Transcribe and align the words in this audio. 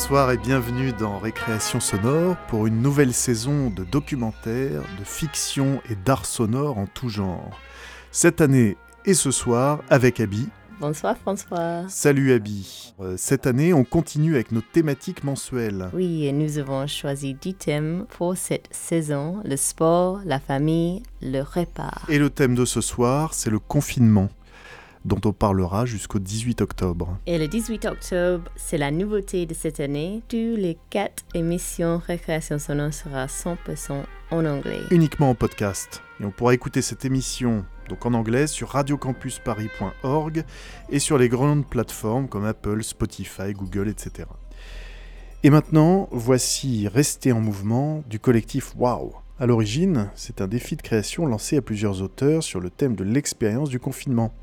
Bonsoir 0.00 0.30
et 0.30 0.36
bienvenue 0.36 0.92
dans 0.92 1.18
Récréation 1.18 1.80
sonore 1.80 2.36
pour 2.46 2.68
une 2.68 2.80
nouvelle 2.80 3.12
saison 3.12 3.68
de 3.68 3.82
documentaires, 3.82 4.82
de 4.96 5.04
fiction 5.04 5.82
et 5.90 5.96
d'art 5.96 6.24
sonore 6.24 6.78
en 6.78 6.86
tout 6.86 7.08
genre. 7.08 7.58
Cette 8.12 8.40
année 8.40 8.76
et 9.06 9.14
ce 9.14 9.32
soir 9.32 9.80
avec 9.90 10.20
Abby. 10.20 10.48
Bonsoir 10.78 11.18
François. 11.18 11.82
Salut 11.88 12.32
Abby. 12.32 12.94
Euh, 13.00 13.16
Cette 13.16 13.48
année, 13.48 13.74
on 13.74 13.82
continue 13.82 14.36
avec 14.36 14.52
nos 14.52 14.60
thématiques 14.60 15.24
mensuelles. 15.24 15.90
Oui, 15.92 16.26
et 16.26 16.32
nous 16.32 16.58
avons 16.58 16.86
choisi 16.86 17.34
10 17.34 17.54
thèmes 17.54 18.06
pour 18.08 18.36
cette 18.36 18.68
saison. 18.70 19.42
Le 19.44 19.56
sport, 19.56 20.20
la 20.24 20.38
famille, 20.38 21.02
le 21.20 21.40
repas. 21.40 22.02
Et 22.08 22.20
le 22.20 22.30
thème 22.30 22.54
de 22.54 22.64
ce 22.64 22.80
soir, 22.80 23.34
c'est 23.34 23.50
le 23.50 23.58
confinement, 23.58 24.28
dont 25.08 25.20
on 25.24 25.32
parlera 25.32 25.86
jusqu'au 25.86 26.18
18 26.20 26.60
octobre. 26.60 27.18
Et 27.26 27.38
le 27.38 27.48
18 27.48 27.86
octobre, 27.86 28.50
c'est 28.54 28.78
la 28.78 28.90
nouveauté 28.90 29.46
de 29.46 29.54
cette 29.54 29.80
année. 29.80 30.22
Tous 30.28 30.36
les 30.56 30.78
4 30.90 31.24
émissions 31.34 31.98
Récréation 31.98 32.58
sonore 32.58 32.94
sera 32.94 33.26
100% 33.26 34.02
en 34.30 34.44
anglais. 34.44 34.80
Uniquement 34.90 35.30
en 35.30 35.34
podcast. 35.34 36.02
Et 36.20 36.24
on 36.24 36.30
pourra 36.30 36.54
écouter 36.54 36.82
cette 36.82 37.04
émission 37.04 37.64
donc 37.88 38.04
en 38.04 38.12
anglais 38.12 38.46
sur 38.46 38.68
radiocampusparis.org 38.68 40.44
et 40.90 40.98
sur 40.98 41.16
les 41.16 41.28
grandes 41.28 41.66
plateformes 41.66 42.28
comme 42.28 42.44
Apple, 42.44 42.82
Spotify, 42.84 43.52
Google, 43.52 43.88
etc. 43.88 44.28
Et 45.42 45.50
maintenant, 45.50 46.08
voici 46.10 46.86
Rester 46.88 47.32
en 47.32 47.40
mouvement 47.40 48.02
du 48.08 48.18
collectif 48.18 48.74
Wow. 48.76 49.14
À 49.40 49.46
l'origine, 49.46 50.10
c'est 50.16 50.40
un 50.40 50.48
défi 50.48 50.74
de 50.74 50.82
création 50.82 51.24
lancé 51.24 51.56
à 51.56 51.62
plusieurs 51.62 52.02
auteurs 52.02 52.42
sur 52.42 52.58
le 52.58 52.70
thème 52.70 52.96
de 52.96 53.04
l'expérience 53.04 53.70
du 53.70 53.78
confinement. 53.78 54.34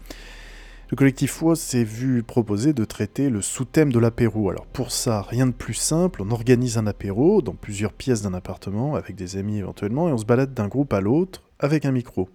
Le 0.91 0.95
collectif 0.95 1.41
WOS 1.41 1.55
s'est 1.55 1.83
vu 1.83 2.21
proposer 2.21 2.71
de 2.71 2.85
traiter 2.85 3.31
le 3.31 3.41
sous-thème 3.41 3.91
de 3.91 3.97
l'apéro. 3.97 4.51
Alors 4.51 4.67
pour 4.67 4.91
ça, 4.91 5.23
rien 5.23 5.47
de 5.47 5.51
plus 5.51 5.73
simple, 5.73 6.21
on 6.21 6.29
organise 6.29 6.77
un 6.77 6.85
apéro 6.85 7.41
dans 7.41 7.55
plusieurs 7.55 7.91
pièces 7.91 8.21
d'un 8.21 8.35
appartement, 8.35 8.93
avec 8.93 9.15
des 9.15 9.35
amis 9.35 9.57
éventuellement, 9.57 10.09
et 10.09 10.11
on 10.11 10.17
se 10.19 10.25
balade 10.25 10.53
d'un 10.53 10.67
groupe 10.67 10.93
à 10.93 11.01
l'autre 11.01 11.41
avec 11.57 11.85
un 11.85 11.91
micro. 11.91 12.29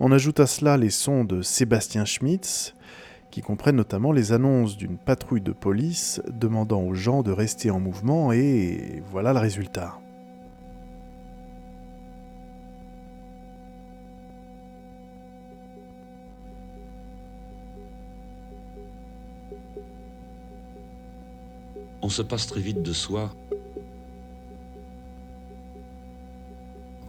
On 0.00 0.12
ajoute 0.12 0.38
à 0.38 0.46
cela 0.46 0.76
les 0.76 0.90
sons 0.90 1.24
de 1.24 1.40
Sébastien 1.40 2.04
Schmitz, 2.04 2.74
qui 3.30 3.40
comprennent 3.40 3.76
notamment 3.76 4.12
les 4.12 4.32
annonces 4.32 4.76
d'une 4.76 4.98
patrouille 4.98 5.40
de 5.40 5.52
police 5.52 6.20
demandant 6.28 6.82
aux 6.82 6.94
gens 6.94 7.22
de 7.22 7.32
rester 7.32 7.70
en 7.70 7.80
mouvement, 7.80 8.32
et 8.32 9.02
voilà 9.10 9.32
le 9.32 9.38
résultat. 9.38 9.98
On 22.06 22.08
se 22.08 22.22
passe 22.22 22.46
très 22.46 22.60
vite 22.60 22.84
de 22.84 22.92
soi 22.92 23.34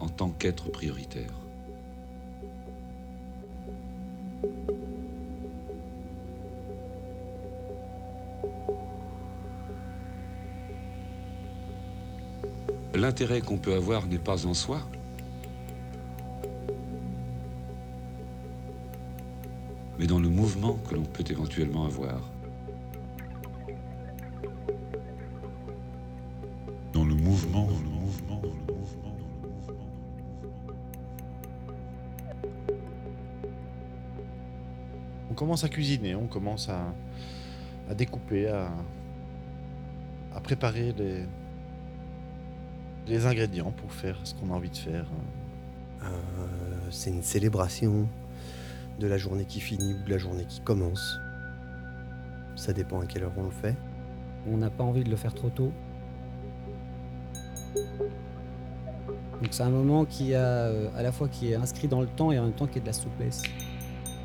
en 0.00 0.08
tant 0.08 0.30
qu'être 0.30 0.72
prioritaire. 0.72 1.30
L'intérêt 12.92 13.40
qu'on 13.40 13.56
peut 13.56 13.74
avoir 13.74 14.08
n'est 14.08 14.18
pas 14.18 14.46
en 14.46 14.54
soi. 14.54 14.80
mais 20.00 20.06
dans 20.06 20.20
le 20.20 20.28
mouvement 20.28 20.78
que 20.88 20.94
l'on 20.94 21.02
peut 21.02 21.24
éventuellement 21.28 21.84
avoir. 21.84 22.20
Commence 35.48 35.64
à 35.64 35.70
cuisiner, 35.70 36.14
on 36.14 36.26
commence 36.26 36.68
à, 36.68 36.92
à 37.90 37.94
découper, 37.94 38.48
à, 38.48 38.68
à 40.36 40.40
préparer 40.42 40.92
les, 40.92 41.24
les 43.06 43.24
ingrédients 43.24 43.70
pour 43.70 43.90
faire 43.90 44.18
ce 44.24 44.34
qu'on 44.34 44.50
a 44.50 44.52
envie 44.52 44.68
de 44.68 44.76
faire. 44.76 45.06
Euh, 46.02 46.06
c'est 46.90 47.08
une 47.08 47.22
célébration 47.22 48.06
de 49.00 49.06
la 49.06 49.16
journée 49.16 49.46
qui 49.46 49.60
finit 49.60 49.94
ou 49.94 50.04
de 50.04 50.10
la 50.10 50.18
journée 50.18 50.44
qui 50.46 50.60
commence. 50.60 51.18
Ça 52.54 52.74
dépend 52.74 53.00
à 53.00 53.06
quelle 53.06 53.22
heure 53.22 53.32
on 53.38 53.44
le 53.44 53.50
fait. 53.50 53.74
On 54.46 54.58
n'a 54.58 54.68
pas 54.68 54.84
envie 54.84 55.02
de 55.02 55.08
le 55.08 55.16
faire 55.16 55.32
trop 55.32 55.48
tôt. 55.48 55.72
Donc 59.40 59.48
c'est 59.52 59.62
un 59.62 59.70
moment 59.70 60.04
qui 60.04 60.34
a 60.34 60.40
euh, 60.40 60.90
à 60.94 61.02
la 61.02 61.10
fois 61.10 61.26
qui 61.26 61.52
est 61.52 61.54
inscrit 61.54 61.88
dans 61.88 62.02
le 62.02 62.06
temps 62.06 62.32
et 62.32 62.38
en 62.38 62.42
même 62.42 62.52
temps 62.52 62.66
qui 62.66 62.76
est 62.76 62.82
de 62.82 62.86
la 62.86 62.92
souplesse. 62.92 63.42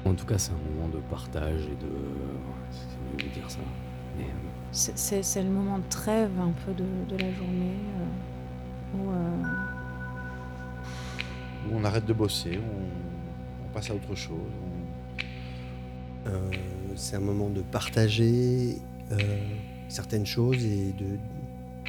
En 0.06 0.14
tout 0.14 0.26
cas, 0.26 0.38
c'est 0.38 0.52
un 0.52 0.74
moment 0.76 0.90
de 0.90 1.00
partage 1.10 1.62
et 1.66 1.76
de. 1.84 1.92
C'est 2.72 3.24
mieux 3.24 3.30
de 3.30 3.34
dire 3.34 3.50
ça. 3.50 3.60
Mais, 4.18 4.26
euh, 4.26 4.28
C'est- 4.72 4.98
C'est 4.98 5.24
c'est 5.24 5.44
le 5.44 5.50
moment 5.50 5.78
de 5.80 5.88
trêve 5.90 6.32
un 6.40 6.52
peu 6.66 6.74
de, 6.74 6.86
de 7.10 7.18
la 7.22 7.32
journée. 7.32 7.78
euh, 8.00 8.98
où, 8.98 9.10
euh, 9.12 9.44
Où 11.72 11.78
on 11.78 11.84
arrête 11.86 12.06
de 12.06 12.14
bosser, 12.14 12.60
on, 12.60 13.66
on 13.66 13.74
passe 13.74 13.90
à 13.90 13.96
autre 13.96 14.16
chose. 14.16 14.38
on- 14.62 16.30
Euh, 16.30 16.40
c'est 16.96 17.18
un 17.18 17.20
moment 17.20 17.50
de 17.50 17.62
partager 17.62 18.78
euh, 19.12 19.16
certaines 19.90 20.26
choses 20.26 20.64
et 20.66 20.94
de 20.94 21.18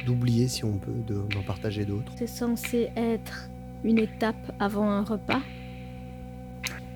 d'oublier 0.05 0.49
si 0.49 0.65
on 0.65 0.77
peut 0.77 0.91
de- 1.07 1.25
d'en 1.33 1.41
partager 1.41 1.85
d'autres. 1.85 2.11
C'est 2.17 2.27
censé 2.27 2.89
être 2.97 3.49
une 3.85 3.97
étape 3.97 4.51
avant 4.59 4.89
un 4.89 5.03
repas. 5.03 5.39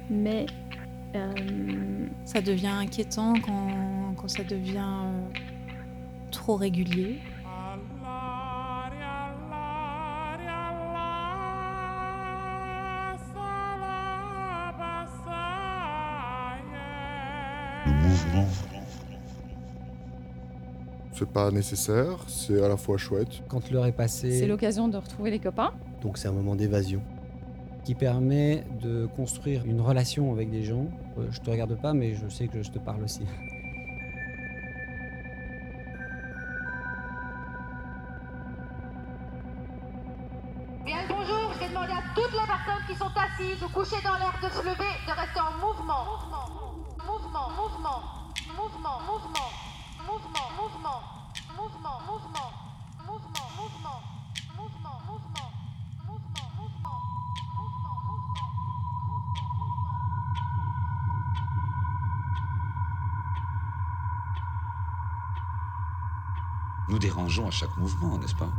Mais 0.09 0.46
ça 2.25 2.42
devient 2.42 2.68
inquiétant 2.68 3.34
quand, 3.46 4.14
quand 4.16 4.28
ça 4.28 4.44
devient 4.44 4.78
euh, 4.78 5.28
trop 6.31 6.56
régulier. 6.56 7.20
Le 17.86 17.91
mouvement. 17.94 18.47
C'est 21.14 21.28
pas 21.28 21.52
nécessaire, 21.52 22.24
c'est 22.28 22.64
à 22.64 22.70
la 22.70 22.78
fois 22.78 22.97
chouette. 22.97 23.41
Quand 23.50 23.70
l'heure 23.72 23.86
est 23.86 23.91
passée, 23.91 24.40
C'est 24.40 24.47
l'occasion 24.47 24.88
de 24.88 24.96
retrouver 24.97 25.31
les 25.31 25.40
copains. 25.40 25.74
Donc 26.02 26.18
c'est 26.18 26.30
un 26.30 26.31
moment 26.31 26.56
d'évasion. 26.56 27.02
Qui 27.89 27.95
permet 27.95 28.66
de 28.83 29.07
construire 29.16 29.66
une 29.66 29.81
relation 29.81 30.31
avec 30.31 30.51
des 30.51 30.61
gens. 30.61 30.85
Euh, 31.17 31.25
Je 31.31 31.39
te 31.39 31.50
regarde 31.50 31.75
pas, 31.75 31.91
mais 31.91 32.13
je 32.13 32.27
sais 32.29 32.47
que 32.47 32.61
je 32.61 32.69
te 32.69 32.77
parle 32.77 33.01
aussi. 33.03 33.22
À 67.46 67.52
chaque 67.52 67.76
mouvement, 67.78 68.20
n'est-ce 68.20 68.36
pas? 68.36 68.52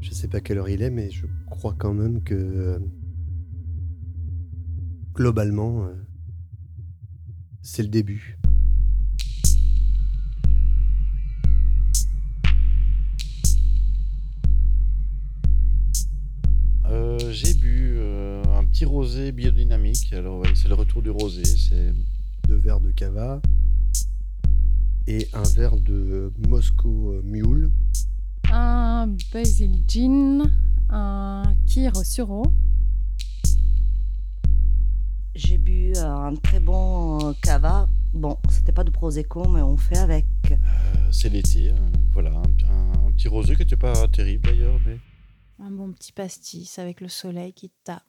Je 0.00 0.10
sais 0.12 0.28
pas 0.28 0.40
quelle 0.40 0.58
heure 0.58 0.68
il 0.68 0.82
est, 0.82 0.90
mais 0.90 1.10
je 1.10 1.26
crois 1.46 1.74
quand 1.76 1.92
même 1.92 2.22
que 2.22 2.34
euh, 2.34 2.78
globalement, 5.14 5.84
euh, 5.86 5.94
c'est 7.62 7.82
le 7.82 7.88
début. 7.88 8.39
Petit 18.80 18.86
rosé 18.86 19.30
biodynamique. 19.32 20.10
Alors, 20.14 20.38
ouais, 20.40 20.48
c'est 20.54 20.68
le 20.68 20.74
retour 20.74 21.02
du 21.02 21.10
rosé. 21.10 21.44
C'est 21.44 21.92
Deux 22.48 22.56
verres 22.56 22.80
de 22.80 22.90
cava 22.92 23.42
et 25.06 25.28
un 25.34 25.42
verre 25.42 25.76
de 25.76 26.32
Moscow 26.48 27.12
euh, 27.12 27.22
Mule. 27.22 27.70
Un 28.50 29.14
basil 29.34 29.82
gin, 29.86 30.50
un 30.88 31.42
kir 31.66 31.92
au 31.94 32.02
sureau. 32.04 32.44
J'ai 35.34 35.58
bu 35.58 35.92
euh, 35.96 36.02
un 36.06 36.34
très 36.36 36.58
bon 36.60 37.28
euh, 37.28 37.32
cava. 37.42 37.86
Bon, 38.14 38.38
c'était 38.48 38.72
pas 38.72 38.84
de 38.84 38.90
prosecco, 38.90 39.46
mais 39.46 39.60
on 39.60 39.76
fait 39.76 39.98
avec. 39.98 40.24
euh, 40.50 40.56
c'est 41.12 41.28
l'été. 41.28 41.68
euh, 41.70 41.74
voilà, 42.14 42.30
un, 42.30 42.72
un- 42.72 43.08
un 43.08 43.12
petit 43.12 43.28
rosé 43.28 43.56
qui 43.56 43.60
n'était 43.60 43.76
pas 43.76 44.08
terrible 44.08 44.48
d'ailleurs. 44.48 44.80
Mais... 44.86 44.98
Un 45.62 45.70
bon 45.70 45.92
petit 45.92 46.12
pastis 46.12 46.78
avec 46.78 47.02
le 47.02 47.08
soleil 47.08 47.52
qui 47.52 47.70
tape. 47.84 48.00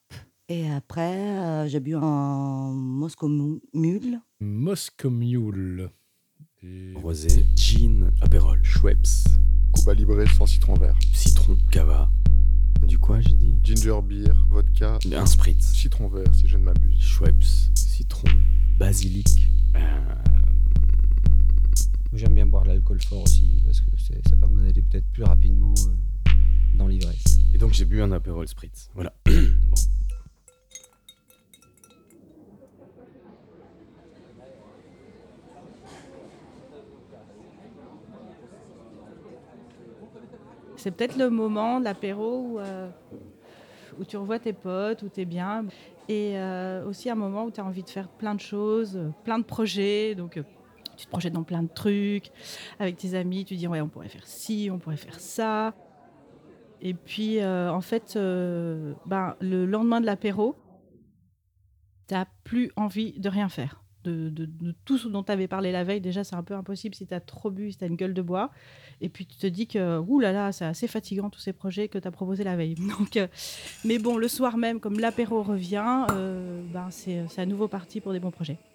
Et 0.54 0.70
après, 0.70 1.16
euh, 1.40 1.68
j'ai 1.70 1.80
bu 1.80 1.96
un 1.96 2.72
Moscow 2.74 3.30
Mu- 3.30 3.62
Mule. 3.74 4.20
Moscow 4.42 5.10
Mule. 5.10 5.90
Rosé, 6.96 7.46
gin, 7.56 8.12
apérol, 8.20 8.60
Schweppes, 8.62 9.08
Cuba 9.74 9.94
Libre 9.94 10.22
sans 10.38 10.46
citron 10.46 10.74
vert. 10.74 11.00
citron, 11.14 11.58
cava. 11.72 12.12
Du 12.86 13.00
quoi, 13.00 13.22
j'ai 13.22 13.34
dit? 13.34 13.56
Ginger 13.64 14.02
beer, 14.04 14.36
vodka. 14.50 15.00
Un 15.16 15.26
spritz. 15.26 15.72
Citron 15.74 16.10
vert, 16.10 16.28
si 16.36 16.48
je 16.48 16.58
ne 16.58 16.64
m'abuse. 16.64 17.00
Schweppes, 17.00 17.44
citron, 17.74 18.28
basilic. 18.78 19.48
euh, 19.78 20.16
J'aime 22.14 22.34
bien 22.34 22.46
boire 22.46 22.64
de 22.64 22.68
l'alcool 22.68 23.02
fort 23.02 23.24
aussi, 23.24 23.64
parce 23.66 23.80
que 23.80 23.90
ça 23.98 24.36
permet 24.36 24.64
d'aller 24.68 24.82
peut-être 24.82 25.08
plus 25.14 25.24
rapidement 25.24 25.74
euh, 25.88 26.32
dans 26.78 26.88
l'ivresse. 26.88 27.40
Et 27.54 27.58
donc 27.58 27.72
j'ai 27.72 27.86
bu 27.86 28.02
un 28.02 28.12
apérol 28.12 28.46
spritz. 28.50 28.90
Voilà. 28.94 29.14
C'est 40.82 40.90
peut-être 40.90 41.16
le 41.16 41.30
moment 41.30 41.80
de 41.80 41.84
l'apéro 41.84 42.40
où, 42.40 42.60
euh, 42.60 42.90
tu 44.08 44.18
revois 44.18 44.40
tes 44.40 44.52
potes, 44.52 45.04
où 45.04 45.10
tu 45.10 45.22
es 45.22 45.26
bien. 45.26 45.68
Et 46.10 46.32
euh, 46.40 46.84
aussi 46.88 47.08
un 47.08 47.16
moment 47.16 47.46
où 47.46 47.52
tu 47.52 47.62
as 47.62 47.64
envie 47.64 47.84
de 47.84 47.90
faire 47.90 48.08
plein 48.10 48.34
de 48.34 48.40
choses, 48.40 49.00
plein 49.24 49.38
de 49.38 49.44
projets. 49.44 50.16
Donc 50.16 50.38
euh, 50.38 50.44
tu 50.98 51.06
te 51.06 51.12
projettes 51.12 51.34
dans 51.34 51.44
plein 51.44 51.62
de 51.62 51.70
trucs. 51.70 52.32
Avec 52.80 52.98
tes 52.98 53.14
amis, 53.14 53.46
tu 53.46 53.58
dis 53.58 53.68
ouais, 53.68 53.80
on 53.80 53.90
pourrait 53.90 54.10
faire 54.10 54.26
ci, 54.26 54.70
on 54.74 54.80
pourrait 54.80 54.98
faire 54.98 55.20
ça. 55.20 55.76
Et 56.82 56.96
puis 56.96 57.46
en 57.46 57.82
fait, 57.82 58.16
ben, 58.16 59.36
le 59.40 59.68
lendemain 59.68 60.02
de 60.02 60.08
l'apéro, 60.08 60.56
tu 62.08 62.16
n'as 62.16 62.26
plus 62.44 62.72
envie 62.76 63.20
de 63.20 63.30
rien 63.30 63.50
faire. 63.50 63.81
De, 64.04 64.50
tout 64.86 64.98
ce 64.98 65.08
dont 65.08 65.24
tu 65.24 65.32
avais 65.32 65.48
parlé 65.48 65.72
la 65.72 65.84
veille, 65.84 66.02
déjà 66.02 66.24
c'est 66.24 66.36
un 66.36 66.44
peu 66.44 66.56
impossible 66.56 66.96
si 66.96 67.06
tu 67.06 67.16
trop 67.26 67.52
bu, 67.52 67.72
si 67.72 67.78
tu 67.78 67.86
une 67.86 67.96
gueule 67.96 68.14
de 68.14 68.22
bois. 68.22 68.52
Et 69.00 69.10
puis 69.10 69.26
tu 69.26 69.38
te 69.38 69.48
dis 69.48 69.68
que, 69.68 70.00
ouh 70.00 70.20
là 70.20 70.32
là, 70.32 70.52
c'est 70.52 70.66
assez 70.66 70.88
fatigant 70.88 71.30
tous 71.30 71.40
ces 71.40 71.54
projets 71.54 71.88
que 71.88 71.98
tu 71.98 72.08
as 72.08 72.12
proposés 72.12 72.44
la 72.44 72.56
veille. 72.56 72.76
Donc, 72.98 73.18
euh, 73.18 73.28
mais 73.86 74.00
bon, 74.00 74.18
le 74.18 74.28
soir 74.28 74.58
même, 74.58 74.80
comme 74.80 75.00
l'apéro 75.00 75.44
revient, 75.44 76.06
euh, 76.12 76.62
ben 76.74 76.90
c'est 76.92 77.26
c'est 77.30 77.42
à 77.42 77.46
nouveau 77.46 77.68
parti 77.68 78.02
pour 78.02 78.14
des 78.14 78.20
bons 78.20 78.32
projets. 78.32 78.58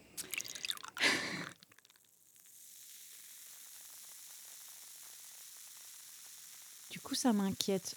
Du 6.90 7.00
coup, 7.00 7.14
ça 7.14 7.32
m'inquiète. 7.32 7.94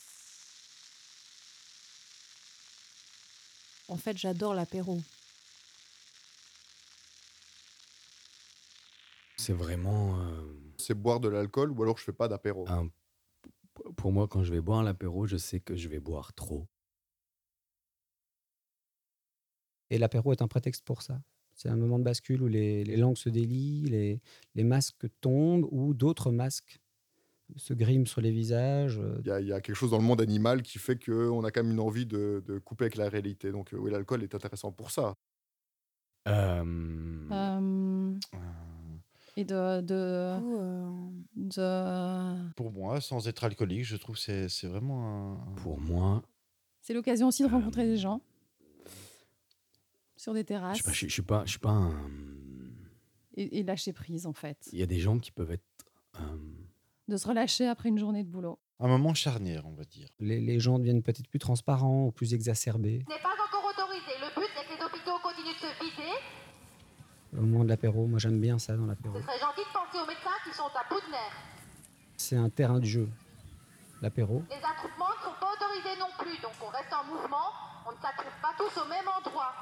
En 3.89 3.97
fait, 3.97 4.17
j'adore 4.17 4.53
l'apéro. 4.53 4.99
C'est 9.39 9.53
vraiment. 9.53 10.19
euh, 10.19 10.53
C'est 10.77 10.93
boire 10.93 11.21
de 11.21 11.29
l'alcool 11.29 11.71
ou 11.71 11.81
alors 11.81 11.97
je 11.97 12.03
fais 12.03 12.11
pas 12.11 12.27
d'apéro? 12.27 12.67
un- 12.67 12.89
Pour 13.97 14.11
moi, 14.11 14.27
quand 14.27 14.43
je 14.43 14.51
vais 14.53 14.61
boire 14.61 14.83
l'apéro, 14.83 15.27
je 15.27 15.37
sais 15.37 15.59
que 15.59 15.75
je 15.75 15.89
vais 15.89 15.99
boire 15.99 16.33
trop. 16.33 16.67
Et 19.89 19.97
l'apéro 19.97 20.31
est 20.31 20.41
un 20.41 20.47
prétexte 20.47 20.83
pour 20.85 21.01
ça? 21.01 21.21
C'est 21.55 21.69
un 21.69 21.75
moment 21.75 21.99
de 21.99 22.03
bascule 22.03 22.41
où 22.41 22.47
les, 22.47 22.83
les 22.83 22.95
langues 22.95 23.17
se 23.17 23.29
délient, 23.29 23.83
les, 23.85 24.21
les 24.55 24.63
masques 24.63 25.07
tombent, 25.19 25.67
ou 25.71 25.93
d'autres 25.93 26.31
masques 26.31 26.79
se 27.57 27.73
griment 27.73 28.07
sur 28.07 28.21
les 28.21 28.31
visages. 28.31 28.99
euh, 28.99 29.17
Il 29.21 29.27
y, 29.27 29.31
a- 29.31 29.41
il 29.41 29.47
y 29.47 29.53
a 29.53 29.61
quelque 29.61 29.75
chose 29.75 29.91
dans 29.91 29.97
le 29.97 30.03
monde 30.03 30.21
animal 30.21 30.61
qui 30.63 30.79
fait 30.79 31.03
qu'on 31.03 31.43
a 31.43 31.51
quand 31.51 31.63
même 31.63 31.73
une 31.73 31.79
envie 31.79 32.05
de, 32.05 32.43
de 32.45 32.59
couper 32.59 32.85
avec 32.85 32.95
la 32.95 33.09
réalité. 33.09 33.51
Donc 33.51 33.73
euh, 33.73 33.77
oui, 33.77 33.91
l'alcool 33.91 34.23
est 34.23 34.35
intéressant 34.35 34.71
pour 34.71 34.91
ça. 34.91 35.15
Euh, 36.27 36.63
Euh, 37.31 37.59
et 39.39 39.45
de. 39.45 39.81
de, 39.81 40.39
de- 41.35 42.53
Pour 42.55 42.71
moi, 42.71 42.99
sans 43.01 43.27
être 43.27 43.43
alcoolique, 43.43 43.85
je 43.85 43.95
trouve 43.97 44.15
que 44.15 44.21
c'est 44.21 44.49
c'est 44.49 44.67
vraiment 44.67 45.33
un. 45.33 45.55
Pour 45.61 45.79
moi, 45.79 46.23
C'est 46.81 46.93
l'occasion 46.93 47.27
aussi 47.27 47.43
de 47.43 47.49
rencontrer 47.49 47.85
des 47.85 47.97
gens 47.97 48.21
sur 50.15 50.33
des 50.33 50.43
terrasses 50.43 50.79
je, 50.85 50.91
je 51.07 51.07
suis 51.13 51.21
pas, 51.21 51.43
je 51.45 51.51
suis 51.51 51.59
pas 51.59 51.69
un. 51.71 51.93
et, 53.35 53.59
et 53.59 53.63
lâcher 53.63 53.93
prise 53.93 54.25
en 54.25 54.33
fait. 54.33 54.57
Il 54.73 54.79
y 54.79 54.83
a 54.83 54.85
des 54.85 54.99
gens 54.99 55.17
qui 55.19 55.31
peuvent 55.31 55.51
être. 55.51 55.63
euh, 56.19 56.21
De 57.07 57.17
se 57.17 57.27
relâcher 57.27 57.67
après 57.67 57.89
une 57.89 57.97
journée 57.97 58.23
de 58.23 58.29
boulot. 58.29 58.59
Un 58.81 58.87
moment 58.87 59.13
charnière, 59.13 59.65
on 59.65 59.73
va 59.73 59.83
dire. 59.83 60.07
les, 60.19 60.39
les 60.39 60.59
gens 60.59 60.79
deviennent 60.79 61.03
peut-être 61.03 61.27
plus 61.29 61.39
transparents 61.39 62.05
ou 62.07 62.11
plus 62.11 62.33
exacerbés. 62.33 63.03
Ce 63.07 63.13
n'est 63.13 63.21
pas 63.21 63.29
encore 63.33 63.65
autorisé. 63.69 64.13
Le 64.21 64.29
but, 64.39 64.47
c'est 64.55 64.65
que 64.67 64.73
les 64.79 64.85
hôpitaux 64.85 65.17
continuent 65.21 65.53
de 65.53 65.59
se 65.59 65.83
vider. 65.83 66.13
Au 67.39 67.41
moment 67.43 67.63
de 67.63 67.69
l'apéro, 67.69 68.05
moi 68.05 68.19
j'aime 68.19 68.41
bien 68.41 68.59
ça 68.59 68.75
dans 68.75 68.85
l'apéro. 68.85 69.15
Ce 69.17 69.21
serait 69.23 69.39
gentil 69.39 69.61
de 69.61 69.71
penser 69.73 70.03
aux 70.03 70.07
médecins 70.07 70.37
qui 70.43 70.53
sont 70.53 70.63
à 70.65 70.83
bout 70.89 70.99
de 70.99 71.09
nerfs. 71.09 71.37
C'est 72.17 72.35
un 72.35 72.49
terrain 72.49 72.79
de 72.79 72.85
jeu, 72.85 73.07
l'apéro. 74.01 74.43
Les 74.49 74.57
attroupements 74.57 75.07
ne 75.17 75.23
sont 75.23 75.39
pas 75.39 75.53
autorisés 75.53 75.97
non 75.97 76.09
plus, 76.19 76.37
donc 76.41 76.51
on 76.61 76.67
reste 76.67 76.91
en 76.91 77.05
mouvement. 77.05 77.47
On 77.87 77.91
ne 77.93 77.97
s'attroupe 77.97 78.33
pas 78.41 78.51
tous 78.57 78.81
au 78.81 78.85
même 78.89 79.05
endroit. 79.07 79.53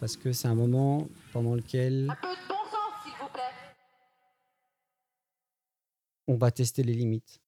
Parce 0.00 0.16
que 0.16 0.32
c'est 0.32 0.48
un 0.48 0.56
moment 0.56 1.06
pendant 1.32 1.54
lequel 1.54 2.10
Un 2.10 2.16
peu 2.16 2.34
de 2.34 2.48
bon 2.48 2.64
sens, 2.64 3.04
s'il 3.04 3.12
vous 3.20 3.28
plaît. 3.32 3.42
on 6.26 6.34
va 6.34 6.50
tester 6.50 6.82
les 6.82 6.94
limites. 6.94 7.40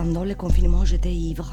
Pendant 0.00 0.22
le 0.22 0.36
confinement, 0.36 0.84
j'étais 0.84 1.12
ivre. 1.12 1.52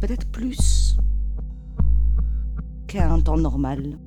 Peut-être 0.00 0.26
plus 0.30 0.96
qu'à 2.86 3.12
un 3.12 3.20
temps 3.20 3.36
normal. 3.36 3.98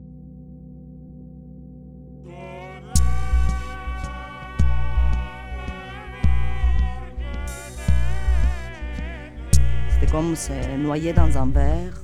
C'était 9.88 10.12
comme 10.12 10.36
se 10.36 10.78
noyer 10.78 11.14
dans 11.14 11.38
un 11.38 11.46
verre. 11.46 12.02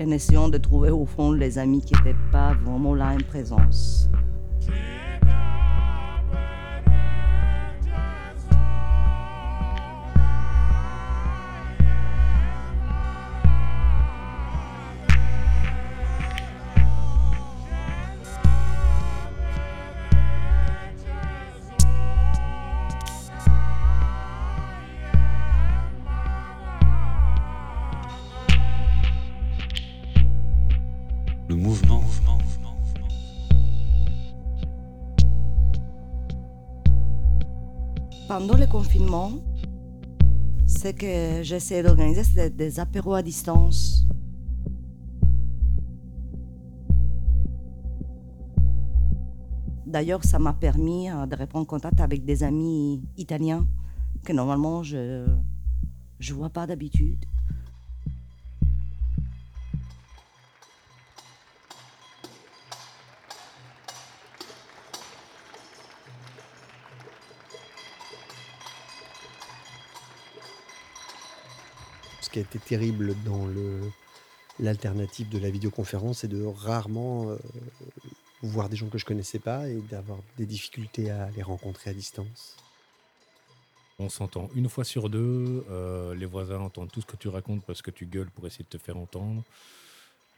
En 0.00 0.10
essayant 0.10 0.48
de 0.48 0.56
trouver 0.56 0.88
au 0.88 1.04
fond 1.04 1.32
les 1.32 1.58
amis 1.58 1.82
qui 1.82 1.92
n'étaient 1.96 2.18
pas 2.32 2.54
vraiment 2.54 2.94
là 2.94 3.10
en 3.12 3.18
présence. 3.18 4.08
Pendant 38.36 38.56
le 38.56 38.66
confinement, 38.66 39.30
ce 40.66 40.88
que 40.88 41.44
j'essaie 41.44 41.84
d'organiser, 41.84 42.50
des 42.50 42.80
apéros 42.80 43.14
à 43.14 43.22
distance. 43.22 44.08
D'ailleurs, 49.86 50.24
ça 50.24 50.40
m'a 50.40 50.52
permis 50.52 51.08
euh, 51.08 51.26
de 51.26 51.36
reprendre 51.36 51.64
contact 51.68 52.00
avec 52.00 52.24
des 52.24 52.42
amis 52.42 53.04
italiens 53.16 53.68
que 54.24 54.32
normalement 54.32 54.82
je 54.82 55.26
ne 56.18 56.34
vois 56.34 56.50
pas 56.50 56.66
d'habitude. 56.66 57.24
Qui 72.34 72.40
a 72.40 72.42
été 72.42 72.58
terrible 72.58 73.14
dans 73.24 73.46
l'alternative 74.58 75.28
de 75.28 75.38
la 75.38 75.50
vidéoconférence, 75.50 76.18
c'est 76.18 76.28
de 76.28 76.44
rarement 76.44 77.30
euh, 77.30 77.36
voir 78.42 78.68
des 78.68 78.74
gens 78.74 78.88
que 78.88 78.98
je 78.98 79.04
connaissais 79.04 79.38
pas 79.38 79.68
et 79.68 79.76
d'avoir 79.88 80.18
des 80.36 80.44
difficultés 80.44 81.12
à 81.12 81.30
les 81.36 81.44
rencontrer 81.44 81.90
à 81.90 81.94
distance. 81.94 82.56
On 84.00 84.08
s'entend 84.08 84.50
une 84.56 84.68
fois 84.68 84.82
sur 84.82 85.08
deux. 85.10 85.64
euh, 85.70 86.12
les 86.16 86.26
voisins 86.26 86.58
entendent 86.58 86.90
tout 86.90 87.00
ce 87.02 87.06
que 87.06 87.16
tu 87.16 87.28
racontes 87.28 87.62
parce 87.64 87.82
que 87.82 87.92
tu 87.92 88.04
gueules 88.04 88.32
pour 88.32 88.44
essayer 88.48 88.64
de 88.64 88.76
te 88.76 88.82
faire 88.82 88.96
entendre. 88.96 89.44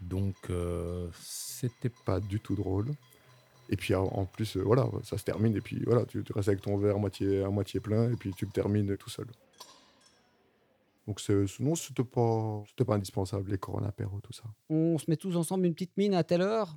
Donc, 0.03 0.37
euh, 0.51 1.09
c'était 1.19 1.93
pas 2.05 2.21
du 2.21 2.41
tout 2.41 2.57
drôle. 2.57 2.93
Et 3.71 3.77
puis 3.77 3.95
en 3.95 4.27
plus, 4.27 4.59
euh, 4.59 4.63
voilà, 4.63 4.87
ça 5.03 5.17
se 5.17 5.25
termine 5.25 5.57
et 5.57 5.63
puis 5.63 5.83
voilà, 5.87 6.05
tu, 6.05 6.23
tu 6.23 6.33
restes 6.35 6.49
avec 6.49 6.61
ton 6.61 6.77
verre 6.77 6.97
à 6.97 6.99
moitié, 6.99 7.43
à 7.43 7.49
moitié 7.49 7.81
plein 7.81 8.13
et 8.13 8.17
puis 8.17 8.35
tu 8.35 8.45
le 8.45 8.51
termines 8.51 8.99
tout 8.99 9.09
seul. 9.09 9.27
Donc 11.07 11.21
c'est- 11.21 11.61
non, 11.61 11.75
c'était 11.75 12.03
pas, 12.05 12.65
pas 12.85 12.95
indispensable 12.95 13.51
les 13.51 13.59
corona 13.59 13.89
apéro 13.89 14.21
tout 14.21 14.33
ça. 14.33 14.45
On 14.69 14.99
se 14.99 15.05
met 15.09 15.17
tous 15.17 15.37
ensemble 15.37 15.67
une 15.67 15.75
petite 15.75 15.97
mine 15.97 16.15
à 16.15 16.25
telle 16.25 16.43
heure, 16.43 16.77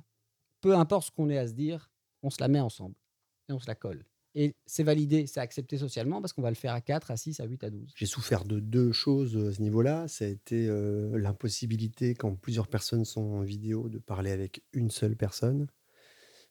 peu 0.60 0.74
importe 0.76 1.06
ce 1.06 1.10
qu'on 1.10 1.28
est 1.30 1.38
à 1.38 1.48
se 1.48 1.52
dire, 1.52 1.90
on 2.22 2.30
se 2.30 2.40
la 2.40 2.48
met 2.48 2.60
ensemble 2.60 2.94
et 3.48 3.52
on 3.52 3.58
se 3.58 3.66
la 3.66 3.74
colle. 3.74 4.04
Et 4.36 4.54
c'est 4.64 4.84
validé, 4.84 5.26
c'est 5.26 5.40
accepté 5.40 5.76
socialement 5.76 6.20
parce 6.20 6.32
qu'on 6.32 6.42
va 6.42 6.50
le 6.50 6.54
faire 6.54 6.72
à 6.72 6.80
4, 6.80 7.10
à 7.10 7.16
6, 7.16 7.40
à 7.40 7.44
8, 7.46 7.64
à 7.64 7.70
12. 7.70 7.92
J'ai 7.96 8.06
souffert 8.06 8.44
de 8.44 8.60
deux 8.60 8.92
choses 8.92 9.36
à 9.36 9.52
ce 9.52 9.60
niveau-là. 9.60 10.06
Ça 10.06 10.24
a 10.24 10.28
été 10.28 10.68
euh, 10.68 11.18
l'impossibilité, 11.18 12.14
quand 12.14 12.36
plusieurs 12.36 12.68
personnes 12.68 13.04
sont 13.04 13.22
en 13.22 13.40
vidéo, 13.42 13.88
de 13.88 13.98
parler 13.98 14.30
avec 14.30 14.62
une 14.72 14.88
seule 14.92 15.16
personne, 15.16 15.66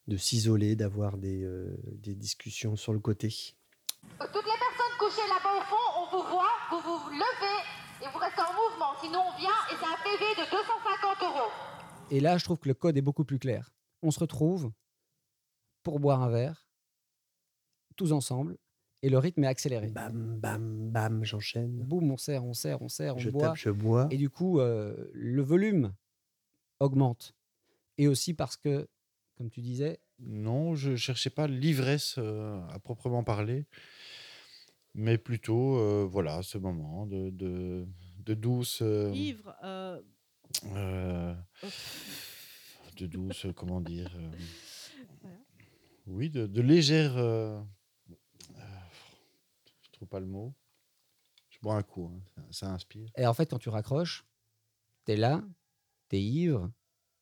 de 0.10 0.18
s'isoler, 0.18 0.76
d'avoir 0.76 1.18
des, 1.18 1.42
euh, 1.46 1.74
des 1.94 2.16
discussions 2.16 2.76
sur 2.76 2.92
le 2.92 3.00
côté. 3.00 3.30
Toutes 3.30 4.18
les 4.20 4.60
personnes 4.60 4.98
couchées 5.00 5.28
là-bas 5.30 5.60
au 5.60 5.64
fond, 5.70 5.79
on 6.12 6.18
vous 6.18 6.24
voit, 6.30 6.48
vous 6.72 6.82
vous 6.82 7.10
levez 7.10 7.60
et 8.02 8.08
vous 8.12 8.20
restez 8.20 8.42
en 8.42 8.54
mouvement. 8.54 8.94
Sinon, 9.02 9.22
on 9.28 9.38
vient 9.38 9.50
et 9.72 9.76
c'est 9.80 9.86
un 9.86 9.98
PV 10.04 10.42
de 10.42 10.50
250 10.50 11.22
euros. 11.24 11.52
Et 12.12 12.20
là, 12.20 12.38
je 12.38 12.44
trouve 12.44 12.58
que 12.60 12.68
le 12.68 12.74
code 12.74 12.98
est 12.98 13.02
beaucoup 13.02 13.26
plus 13.26 13.40
clair. 13.40 13.72
On 14.02 14.12
se 14.12 14.20
retrouve 14.20 14.72
pour 15.84 16.00
boire 16.00 16.22
un 16.24 16.30
verre, 16.30 16.68
tous 17.96 18.12
ensemble, 18.12 18.58
et 19.02 19.10
le 19.10 19.18
rythme 19.18 19.44
est 19.44 19.48
accéléré. 19.48 19.88
Bam, 19.88 20.38
bam, 20.40 20.90
bam, 20.92 21.24
j'enchaîne. 21.24 21.84
Boum, 21.84 22.12
on 22.12 22.18
serre, 22.18 22.44
on 22.46 22.54
serre, 22.54 22.82
on 22.82 22.90
serre, 22.90 23.16
on 23.16 23.20
Je 23.20 23.30
boit. 23.30 23.48
tape, 23.50 23.56
je 23.56 23.70
bois. 23.70 24.08
Et 24.12 24.18
du 24.18 24.30
coup, 24.30 24.60
euh, 24.60 25.10
le 25.14 25.42
volume 25.42 25.94
augmente. 26.80 27.34
Et 27.98 28.08
aussi 28.08 28.34
parce 28.34 28.58
que, 28.58 28.88
comme 29.38 29.50
tu 29.50 29.62
disais, 29.62 30.00
Non, 30.20 30.76
je 30.76 30.96
cherchais 30.98 31.30
pas 31.30 31.48
l'ivresse 31.48 32.16
euh, 32.18 32.60
à 32.70 32.80
proprement 32.80 33.24
parler, 33.24 33.66
mais 34.94 35.18
plutôt, 35.18 35.78
euh, 35.78 36.06
voilà, 36.10 36.42
ce 36.44 36.58
moment 36.58 37.06
de, 37.06 37.30
de, 37.30 37.88
de 38.26 38.34
douce. 38.34 38.82
euh, 38.82 39.12
Ivre. 39.14 39.56
euh, 39.64 40.02
euh, 40.66 41.36
de 42.98 43.06
douce, 43.08 43.46
comment 43.56 43.82
dire 43.82 44.12
euh, 44.16 44.32
Oui, 46.08 46.30
de, 46.30 46.48
de 46.48 46.62
légère. 46.62 47.16
euh, 47.18 47.62
euh, 48.58 48.62
je 49.84 49.92
trouve 49.92 50.08
pas 50.08 50.20
le 50.20 50.26
mot. 50.26 50.54
Je 51.50 51.60
bois 51.62 51.76
un 51.76 51.84
coup, 51.84 52.12
hein, 52.14 52.22
ça, 52.36 52.42
ça 52.52 52.72
inspire. 52.74 53.10
Et 53.18 53.26
en 53.26 53.34
fait, 53.34 53.46
quand 53.50 53.60
tu 53.60 53.70
raccroches, 53.70 54.26
t'es 55.06 55.16
là, 55.18 55.44
t'es 56.08 56.22
ivre, 56.22 56.72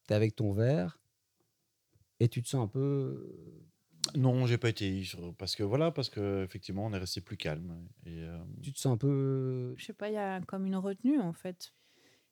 t'es 0.05 0.13
avec 0.13 0.35
ton 0.35 0.51
verre, 0.53 0.99
et 2.19 2.29
tu 2.29 2.41
te 2.41 2.47
sens 2.47 2.63
un 2.63 2.67
peu. 2.67 3.63
Non, 4.15 4.45
j'ai 4.45 4.57
pas 4.57 4.69
été 4.69 4.89
ivre 4.89 5.33
parce 5.37 5.55
que 5.55 5.63
voilà, 5.63 5.91
parce 5.91 6.09
que 6.09 6.43
effectivement, 6.43 6.85
on 6.85 6.93
est 6.93 6.97
resté 6.97 7.21
plus 7.21 7.37
calme 7.37 7.87
et 8.05 8.21
euh, 8.23 8.37
Tu 8.61 8.73
te 8.73 8.79
sens 8.79 8.93
un 8.93 8.97
peu. 8.97 9.73
Je 9.77 9.85
sais 9.85 9.93
pas, 9.93 10.09
il 10.09 10.13
y 10.13 10.17
a 10.17 10.41
comme 10.41 10.65
une 10.65 10.75
retenue 10.75 11.19
en 11.19 11.33
fait. 11.33 11.73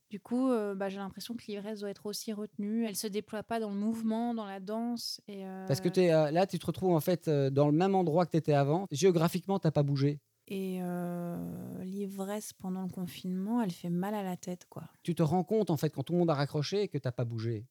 Du 0.10 0.20
coup, 0.20 0.52
euh, 0.52 0.76
bah, 0.76 0.88
j'ai 0.88 0.98
l'impression 0.98 1.36
que 1.36 1.44
l'ivresse 1.48 1.80
doit 1.80 1.90
être 1.90 2.06
aussi 2.06 2.32
retenue. 2.32 2.86
Elle 2.86 2.96
se 2.96 3.08
déploie 3.08 3.42
pas 3.44 3.60
dans 3.60 3.72
le 3.72 3.76
mouvement, 3.76 4.34
dans 4.36 4.46
la 4.46 4.60
danse. 4.60 5.20
Et, 5.28 5.44
Parce 5.68 5.82
que 5.82 5.88
euh, 5.88 5.92
t'es, 5.92 6.14
euh, 6.14 6.32
là, 6.32 6.46
tu 6.46 6.60
te 6.60 6.66
retrouves 6.66 6.94
en 6.94 7.00
fait 7.00 7.28
euh, 7.28 7.50
dans 7.50 7.66
le 7.66 7.74
même 7.74 7.96
endroit 7.96 8.26
que 8.26 8.32
tu 8.32 8.38
étais 8.38 8.54
avant. 8.54 8.88
Géographiquement, 8.92 9.58
t'as 9.58 9.72
pas 9.72 9.84
bougé. 9.84 10.20
Et 10.48 10.78
euh, 10.82 11.84
l'ivresse 11.84 12.54
pendant 12.54 12.84
le 12.84 12.90
confinement, 12.90 13.62
elle 13.64 13.72
fait 13.72 13.90
mal 13.90 14.14
à 14.14 14.22
la 14.22 14.38
tête, 14.38 14.68
quoi. 14.70 14.84
Tu 15.02 15.16
te 15.16 15.24
rends 15.24 15.44
compte 15.44 15.72
en 15.72 15.78
fait 15.78 15.90
quand 15.90 16.04
tout 16.04 16.14
le 16.14 16.20
monde 16.20 16.30
a 16.30 16.36
raccroché 16.36 16.88
que 16.88 17.00
t'as 17.00 17.12
pas 17.12 17.26
bougé. 17.26 17.66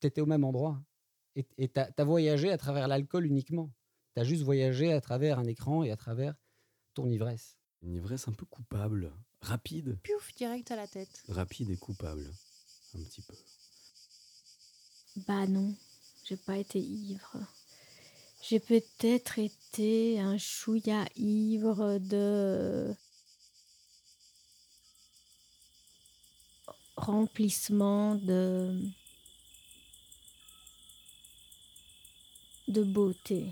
Tu 0.00 0.06
étais 0.06 0.20
au 0.20 0.26
même 0.26 0.44
endroit. 0.44 0.78
Et 1.36 1.68
tu 1.68 1.80
as, 1.80 2.04
voyagé 2.04 2.50
à 2.50 2.56
travers 2.56 2.88
l'alcool 2.88 3.26
uniquement. 3.26 3.70
Tu 4.14 4.20
as 4.20 4.24
juste 4.24 4.42
voyagé 4.42 4.92
à 4.92 5.00
travers 5.00 5.38
un 5.38 5.44
écran 5.44 5.82
et 5.82 5.90
à 5.90 5.96
travers 5.96 6.34
ton 6.94 7.10
ivresse. 7.10 7.58
Une 7.82 7.94
ivresse 7.94 8.26
un 8.26 8.32
peu 8.32 8.46
coupable, 8.46 9.12
rapide. 9.42 9.98
Piouf, 10.02 10.34
direct 10.34 10.70
à 10.70 10.76
la 10.76 10.86
tête. 10.86 11.22
Rapide 11.28 11.70
et 11.70 11.76
coupable, 11.76 12.32
un 12.94 13.02
petit 13.02 13.20
peu. 13.20 13.34
Bah 15.28 15.46
non, 15.46 15.74
j'ai 16.24 16.36
pas 16.36 16.56
été 16.56 16.80
ivre. 16.80 17.36
J'ai 18.42 18.60
peut-être 18.60 19.38
été 19.38 20.20
un 20.20 20.38
chouïa 20.38 21.04
ivre 21.16 21.98
de 21.98 22.94
remplissement 26.96 28.14
de 28.14 28.80
de 32.68 32.82
beauté. 32.82 33.46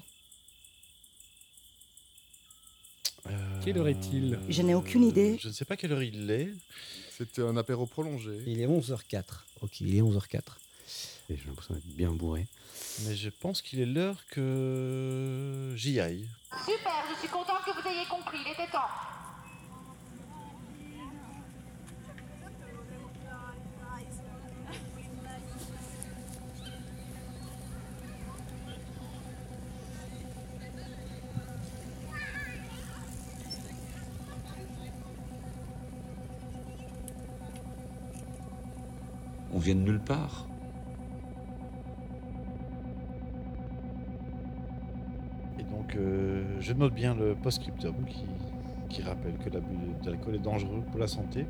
Quelle 3.64 3.78
heure 3.78 3.88
est-il 3.88 4.38
Je 4.48 4.62
n'ai 4.62 4.74
aucune 4.74 5.04
idée. 5.04 5.38
Je 5.40 5.48
ne 5.48 5.52
sais 5.52 5.64
pas 5.64 5.76
quelle 5.76 5.92
heure 5.92 6.02
il 6.02 6.30
est. 6.30 6.50
C'était 7.16 7.42
un 7.42 7.56
apéro 7.56 7.86
prolongé. 7.86 8.42
Il 8.46 8.60
est 8.60 8.66
11h04. 8.66 9.22
Ok, 9.62 9.80
il 9.80 9.94
est 9.96 10.02
11h04. 10.02 10.40
Et 11.30 11.36
j'ai 11.36 11.44
l'impression 11.46 11.74
d'être 11.74 11.86
bien 11.86 12.10
bourré. 12.10 12.46
Mais 13.06 13.16
je 13.16 13.30
pense 13.30 13.62
qu'il 13.62 13.80
est 13.80 13.86
l'heure 13.86 14.26
que 14.26 15.72
j'y 15.76 16.00
aille. 16.00 16.28
Super, 16.66 17.04
je 17.14 17.20
suis 17.20 17.28
contente 17.28 17.64
que 17.64 17.70
vous 17.70 17.88
ayez 17.88 18.04
compris, 18.06 18.38
il 18.44 18.52
était 18.52 18.70
temps. 18.70 18.90
De 39.72 39.80
nulle 39.80 40.00
part. 40.00 40.46
Et 45.58 45.62
donc, 45.62 45.96
euh, 45.96 46.44
je 46.60 46.72
note 46.74 46.92
bien 46.92 47.14
le 47.14 47.34
post-scriptum 47.34 47.94
qui, 48.04 49.02
rappelle 49.02 49.36
que 49.38 49.50
l'abus 49.50 49.76
d'alcool 50.04 50.36
est 50.36 50.38
dangereux 50.38 50.82
pour 50.90 51.00
la 51.00 51.08
santé. 51.08 51.46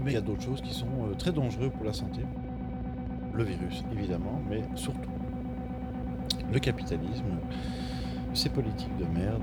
Mais 0.00 0.10
il 0.10 0.14
y 0.14 0.18
a 0.18 0.20
d'autres 0.20 0.42
choses 0.42 0.60
qui 0.60 0.74
sont 0.74 1.06
euh, 1.06 1.14
très 1.14 1.32
dangereuses 1.32 1.72
pour 1.72 1.84
la 1.84 1.94
santé. 1.94 2.20
Le 3.32 3.44
virus, 3.44 3.84
évidemment, 3.92 4.40
mais 4.48 4.62
surtout 4.74 5.10
le 6.52 6.58
capitalisme, 6.58 7.24
ces 8.34 8.50
politiques 8.50 8.96
de 8.98 9.06
merde. 9.06 9.42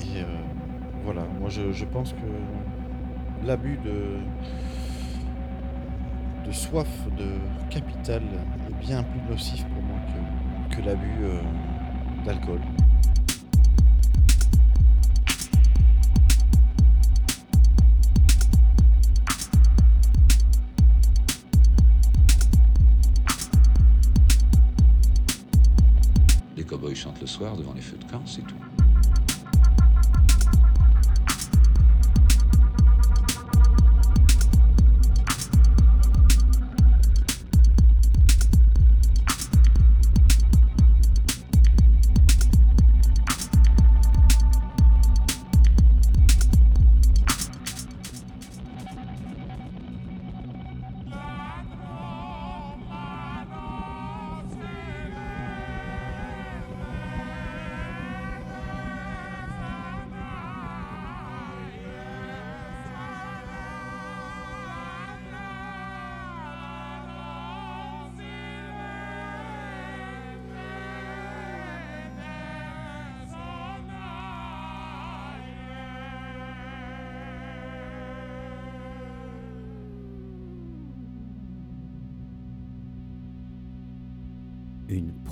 Et 0.00 0.22
euh, 0.22 0.36
voilà, 1.04 1.24
moi 1.38 1.50
je 1.50 1.84
pense 1.84 2.12
que 2.12 2.26
l'abus 3.44 3.78
de, 3.84 4.20
soif 6.52 6.88
de 7.18 7.26
capital 7.68 8.22
est 8.22 8.86
bien 8.86 9.02
plus 9.02 9.20
nocif 9.28 9.64
pour 9.64 9.82
moi 9.82 9.98
que, 10.70 10.76
que 10.76 10.82
l'abus 10.86 11.24
euh, 11.24 11.40
d'alcool. 12.24 12.60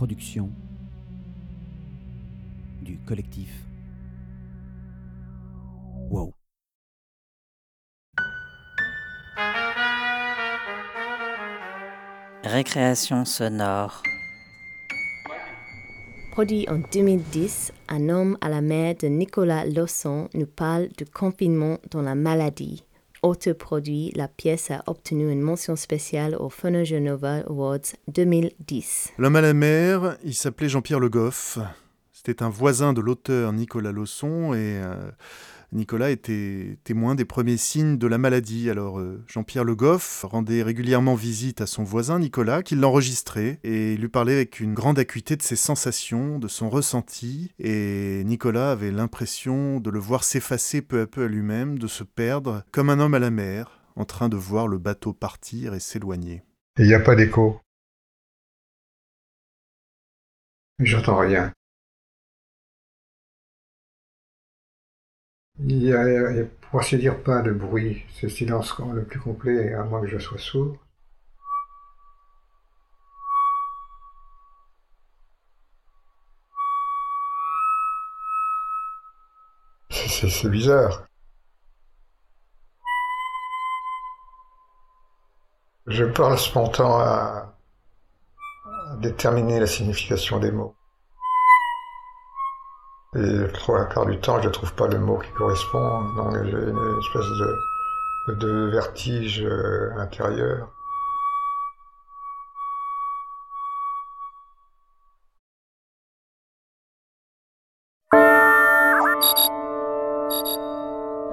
Production 0.02 0.50
du 2.82 2.98
collectif 3.06 3.50
Wow. 6.10 6.32
Récréation 12.42 13.24
sonore. 13.24 14.02
Produit 16.32 16.66
en 16.68 16.80
2010, 16.92 17.72
Un 17.88 18.08
homme 18.08 18.36
à 18.40 18.48
la 18.48 18.60
mer 18.60 18.96
de 19.00 19.06
Nicolas 19.06 19.64
Lawson 19.64 20.28
nous 20.34 20.46
parle 20.46 20.88
du 20.98 21.04
confinement 21.04 21.78
dans 21.92 22.02
la 22.02 22.16
maladie. 22.16 22.82
Autoproduit, 23.32 24.12
la 24.14 24.28
pièce 24.28 24.70
a 24.70 24.82
obtenu 24.86 25.32
une 25.32 25.40
mention 25.40 25.74
spéciale 25.74 26.36
au 26.36 26.50
Phonogenova 26.50 27.36
Awards 27.48 27.78
2010. 28.08 29.14
L'homme 29.16 29.36
à 29.36 29.40
la 29.40 29.54
mer, 29.54 30.18
il 30.22 30.34
s'appelait 30.34 30.68
Jean-Pierre 30.68 31.00
Le 31.00 31.08
Goff. 31.08 31.58
C'était 32.12 32.42
un 32.42 32.50
voisin 32.50 32.92
de 32.92 33.00
l'auteur 33.00 33.54
Nicolas 33.54 33.90
Lawson 33.90 34.52
et 34.52 34.76
euh, 34.82 35.10
Nicolas 35.72 36.10
était 36.10 36.78
témoin 36.84 37.14
des 37.14 37.24
premiers 37.24 37.56
signes 37.56 37.96
de 37.96 38.06
la 38.06 38.18
maladie. 38.18 38.68
Alors 38.68 39.00
euh, 39.00 39.24
Jean-Pierre 39.26 39.64
Le 39.64 39.74
Goff 39.74 40.24
rendait 40.28 40.62
régulièrement 40.62 41.14
visite 41.14 41.62
à 41.62 41.66
son 41.66 41.82
voisin 41.82 42.18
Nicolas, 42.18 42.62
qui 42.62 42.74
l'enregistrait 42.74 43.58
et 43.64 43.96
lui 43.96 44.08
parlait 44.08 44.34
avec 44.34 44.60
une 44.60 44.74
grande 44.74 44.98
acuité 44.98 45.34
de 45.36 45.42
ses 45.42 45.56
sensations, 45.56 46.38
de 46.38 46.48
son 46.48 46.68
ressenti. 46.68 47.50
Et 47.58 48.22
Nicolas 48.24 48.72
avait 48.72 48.90
l'impression 48.90 49.80
de 49.80 49.90
le 49.90 49.98
voir 49.98 50.24
s'effacer 50.24 50.82
peu 50.82 51.00
à 51.00 51.06
peu 51.06 51.24
à 51.24 51.28
lui-même, 51.28 51.78
de 51.78 51.86
se 51.86 52.04
perdre, 52.04 52.64
comme 52.70 52.90
un 52.90 53.00
homme 53.00 53.14
à 53.14 53.18
la 53.18 53.30
mer, 53.30 53.80
en 53.96 54.04
train 54.04 54.28
de 54.28 54.36
voir 54.36 54.68
le 54.68 54.78
bateau 54.78 55.14
partir 55.14 55.74
et 55.74 55.80
s'éloigner. 55.80 56.42
Il 56.78 56.86
n'y 56.86 56.94
a 56.94 57.00
pas 57.00 57.14
d'écho. 57.14 57.60
J'entends 60.78 61.18
rien. 61.18 61.52
Il 65.58 65.78
n'y 65.78 65.92
a, 65.92 66.44
pour 66.60 66.80
ainsi 66.80 66.98
dire, 66.98 67.22
pas 67.22 67.40
de 67.40 67.52
bruit. 67.52 68.04
C'est 68.12 68.26
le 68.26 68.32
silence 68.32 68.78
le 68.78 69.04
plus 69.04 69.18
complet, 69.18 69.72
à 69.72 69.82
moins 69.84 70.02
que 70.02 70.06
je 70.08 70.18
sois 70.18 70.38
sourd. 70.38 70.76
C'est 79.90 80.48
bizarre. 80.48 81.06
Je 85.86 86.04
mon 86.54 86.68
temps 86.68 86.98
à, 86.98 87.54
à 88.66 88.96
déterminer 88.96 89.60
la 89.60 89.66
signification 89.66 90.38
des 90.38 90.50
mots. 90.50 90.74
Et 93.14 93.52
trois 93.52 93.84
quarts 93.84 94.06
du 94.06 94.18
temps, 94.18 94.40
je 94.40 94.48
ne 94.48 94.52
trouve 94.52 94.72
pas 94.72 94.88
le 94.88 94.98
mot 94.98 95.18
qui 95.18 95.30
correspond, 95.32 96.00
donc 96.16 96.34
j'ai 96.44 96.50
une 96.50 96.98
espèce 96.98 97.28
de, 98.28 98.34
de 98.34 98.70
vertige 98.70 99.42
euh, 99.44 99.90
intérieur. 99.98 100.70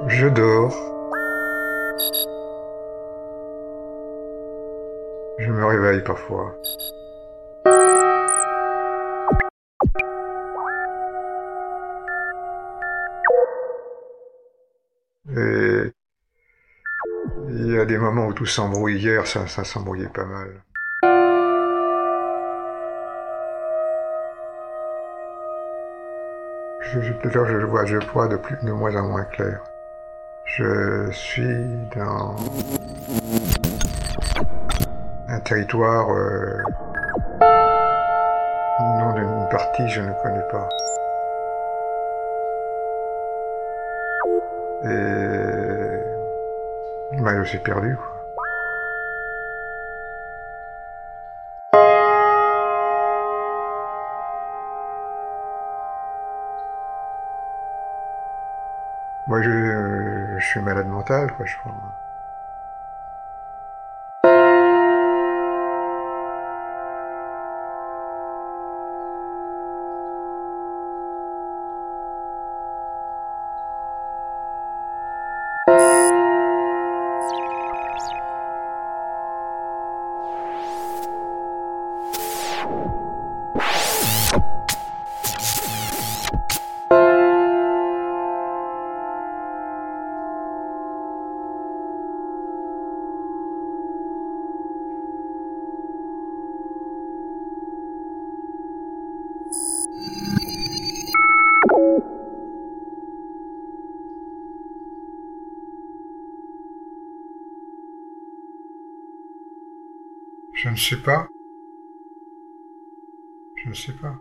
Je 0.07 0.27
dors. 0.27 0.75
Je 5.37 5.49
me 5.49 5.65
réveille 5.65 6.03
parfois. 6.03 6.57
Où 18.29 18.33
tout 18.33 18.45
s'embrouille. 18.45 18.99
Hier, 18.99 19.25
ça, 19.25 19.47
ça 19.47 19.63
s'embrouillait 19.63 20.07
pas 20.07 20.25
mal. 20.25 20.49
Je, 26.81 27.01
je, 27.01 27.13
je 27.23 27.65
vois, 27.65 27.85
je 27.85 27.97
vois 28.13 28.27
de 28.27 28.37
plus 28.37 28.55
de 28.63 28.71
moins 28.71 28.95
en 28.95 29.07
moins 29.07 29.25
clair. 29.25 29.59
Je 30.45 31.09
suis 31.11 31.65
dans 31.95 32.35
un 35.27 35.39
territoire 35.41 36.09
euh, 36.11 36.63
nom 38.79 39.13
d'une 39.13 39.49
partie 39.49 39.87
je 39.89 40.01
ne 40.01 40.13
connais 40.23 40.47
pas. 40.51 40.69
Et 44.85 45.29
bah, 47.21 47.43
je 47.43 47.49
suis 47.49 47.59
perdu. 47.59 47.97
تعال 61.09 61.29
خوش 61.37 61.55
for 61.55 62.08
sais 110.89 111.01
pas. 111.03 111.27
Je 113.57 113.69
ne 113.69 113.73
sais 113.75 113.93
pas. 113.93 114.15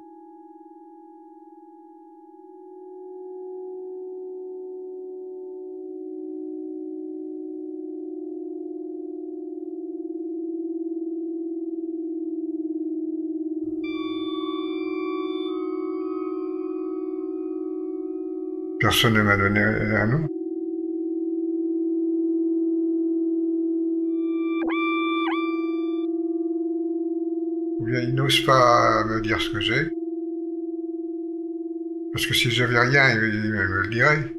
Personne 18.81 19.14
ne 19.14 19.22
m'a 19.22 19.37
donné 19.38 19.61
un 19.61 20.07
nom. 20.07 20.38
Bien 27.88 28.01
il 28.01 28.14
n'ose 28.14 28.40
pas 28.44 29.05
me 29.05 29.20
dire 29.20 29.40
ce 29.40 29.51
que 29.51 29.61
j'ai. 29.61 29.90
Parce 32.12 32.27
que 32.27 32.35
si 32.35 32.51
j'avais 32.51 32.79
rien, 32.79 33.11
il 33.11 33.51
me 33.51 33.83
le 33.83 33.88
dirait. 33.88 34.38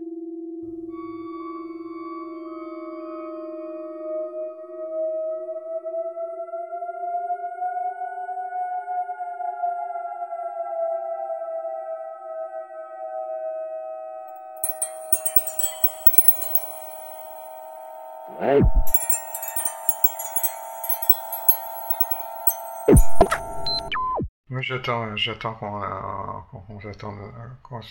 J'attends, 24.70 25.16
j'attends 25.16 25.56
qu'on, 25.56 25.82
euh, 25.82 26.42
qu'on, 26.52 26.60
qu'on 26.62 26.80
s'attende, 26.80 27.20
euh, 27.20 27.48
qu'on, 27.64 27.82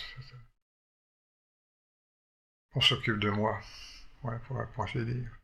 qu'on 2.71 2.81
s'occupe 2.81 3.19
de 3.19 3.29
moi. 3.29 3.59
Ouais, 4.23 4.39
pour, 4.47 4.57
pour 4.73 4.83
ainsi 4.85 5.03
dire. 5.03 5.38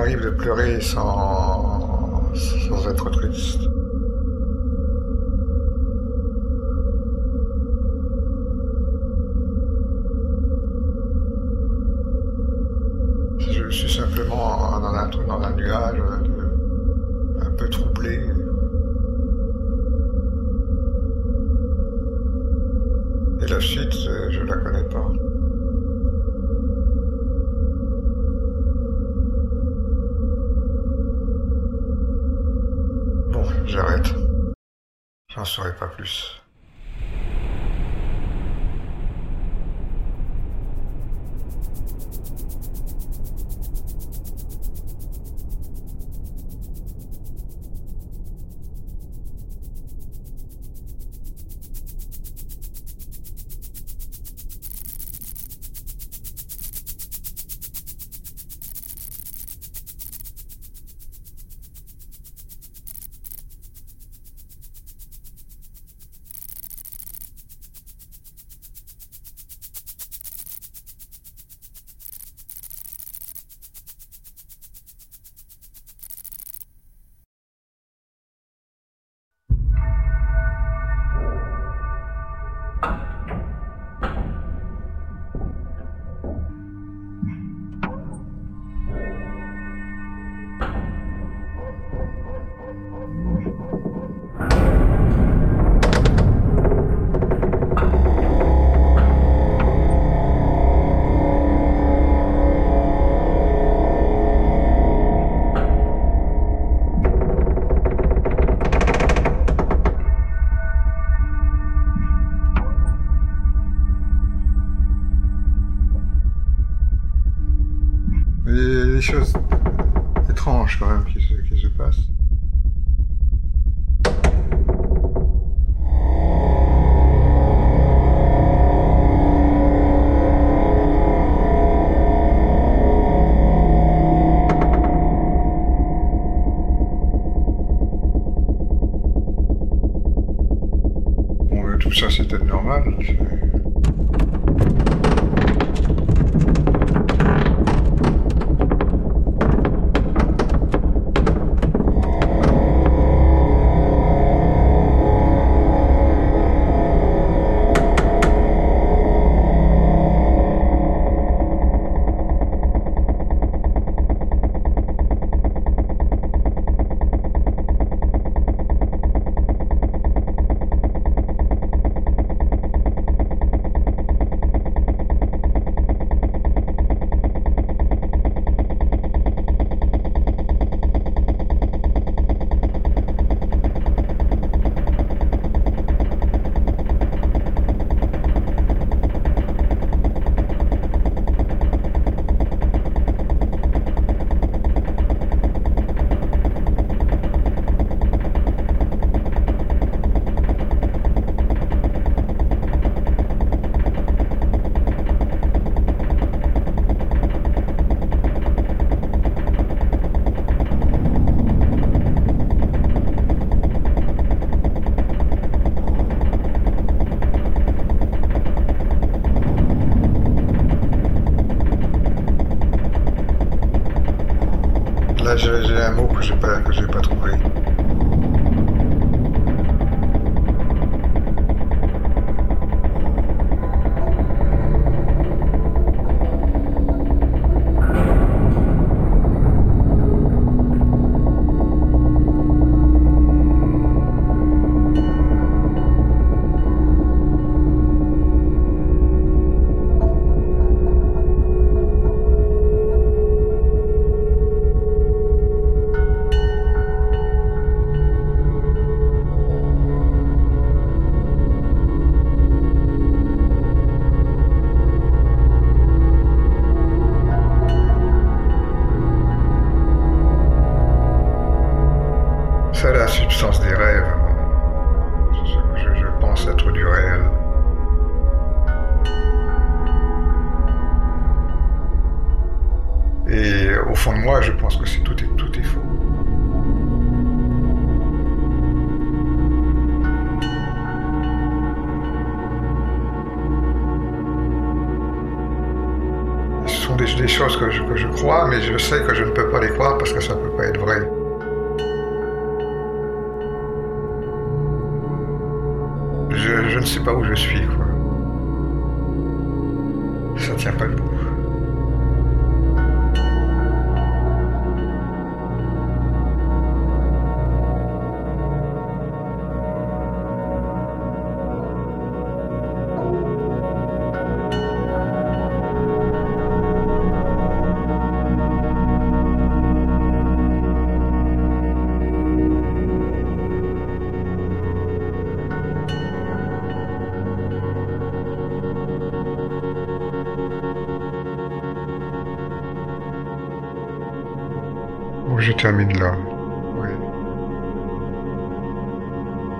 M'arrive 0.00 0.22
de 0.22 0.30
pleurer 0.30 0.80
sans, 0.80 2.32
sans 2.34 2.88
être 2.88 3.10
triste. 3.10 3.60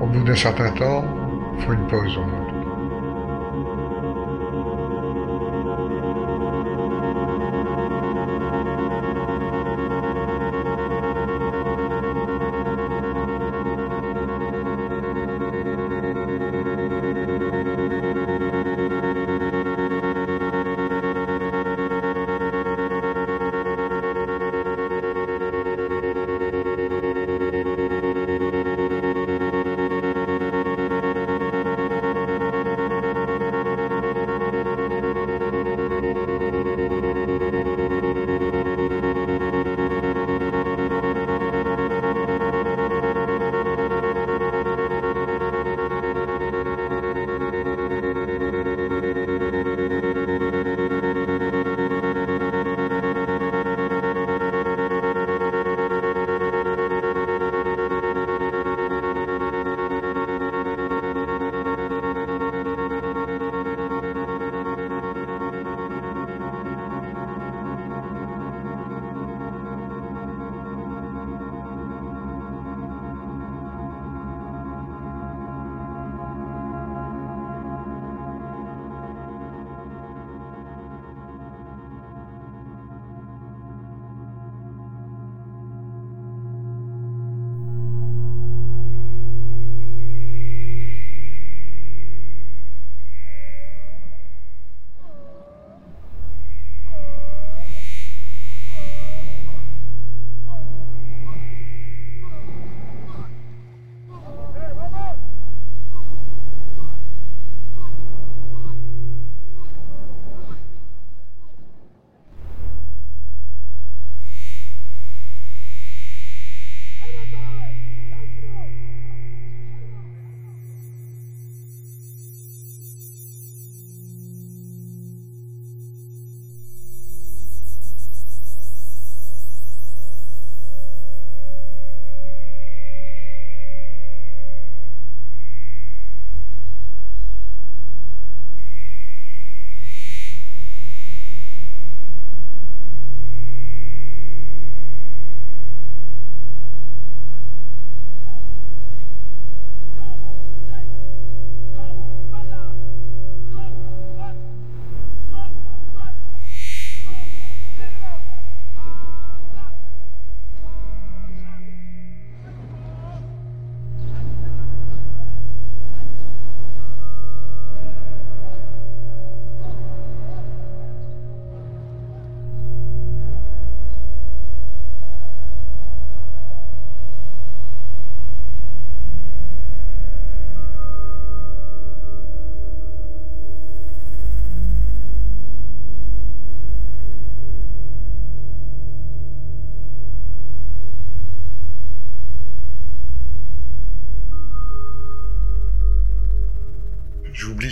Au 0.01 0.07
bout 0.07 0.25
d'un 0.25 0.35
certain 0.35 0.71
temps, 0.71 1.05
il 1.59 1.63
faut 1.63 1.73
une 1.75 1.87
pause 1.87 2.17
au 2.17 2.25
moins. 2.25 2.50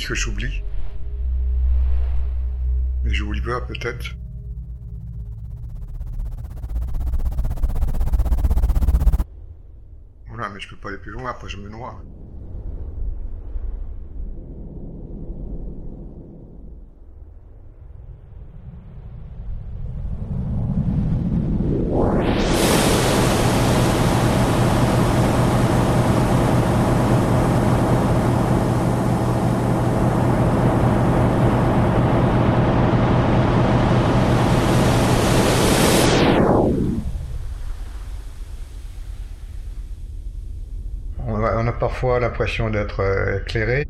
Que 0.07 0.15
j'oublie. 0.15 0.63
Mais 3.05 3.15
j'oublie 3.15 3.41
pas, 3.41 3.61
peut-être. 3.61 4.17
Voilà, 10.29 10.49
mais 10.51 10.61
je 10.61 10.69
peux 10.69 10.77
pas 10.77 10.89
aller 10.91 10.99
plus 10.99 11.13
loin, 11.13 11.31
après 11.31 11.49
je 11.49 11.57
me 11.57 11.69
noie. 11.69 12.01
On 41.31 41.45
a, 41.45 41.57
on 41.57 41.67
a 41.67 41.73
l'impression 42.07 42.71
d'être 42.71 43.01
euh, 43.01 43.41
éclairé, 43.41 43.87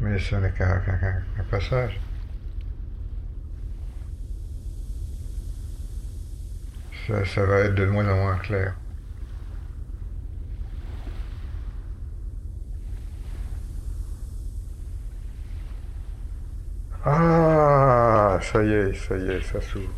mais 0.00 0.18
ce 0.18 0.36
n'est 0.36 0.50
qu'un 0.52 0.80
passage. 1.50 2.00
Ça, 7.06 7.24
ça 7.26 7.44
va 7.44 7.60
être 7.60 7.74
de 7.74 7.84
moins 7.86 8.08
en 8.08 8.16
moins 8.16 8.38
clair. 8.38 8.74
Ah, 17.04 18.38
ça 18.42 18.62
y 18.64 18.72
est, 18.72 18.94
ça 18.94 19.16
y 19.16 19.30
est, 19.30 19.42
ça 19.42 19.60
s'ouvre. 19.60 19.90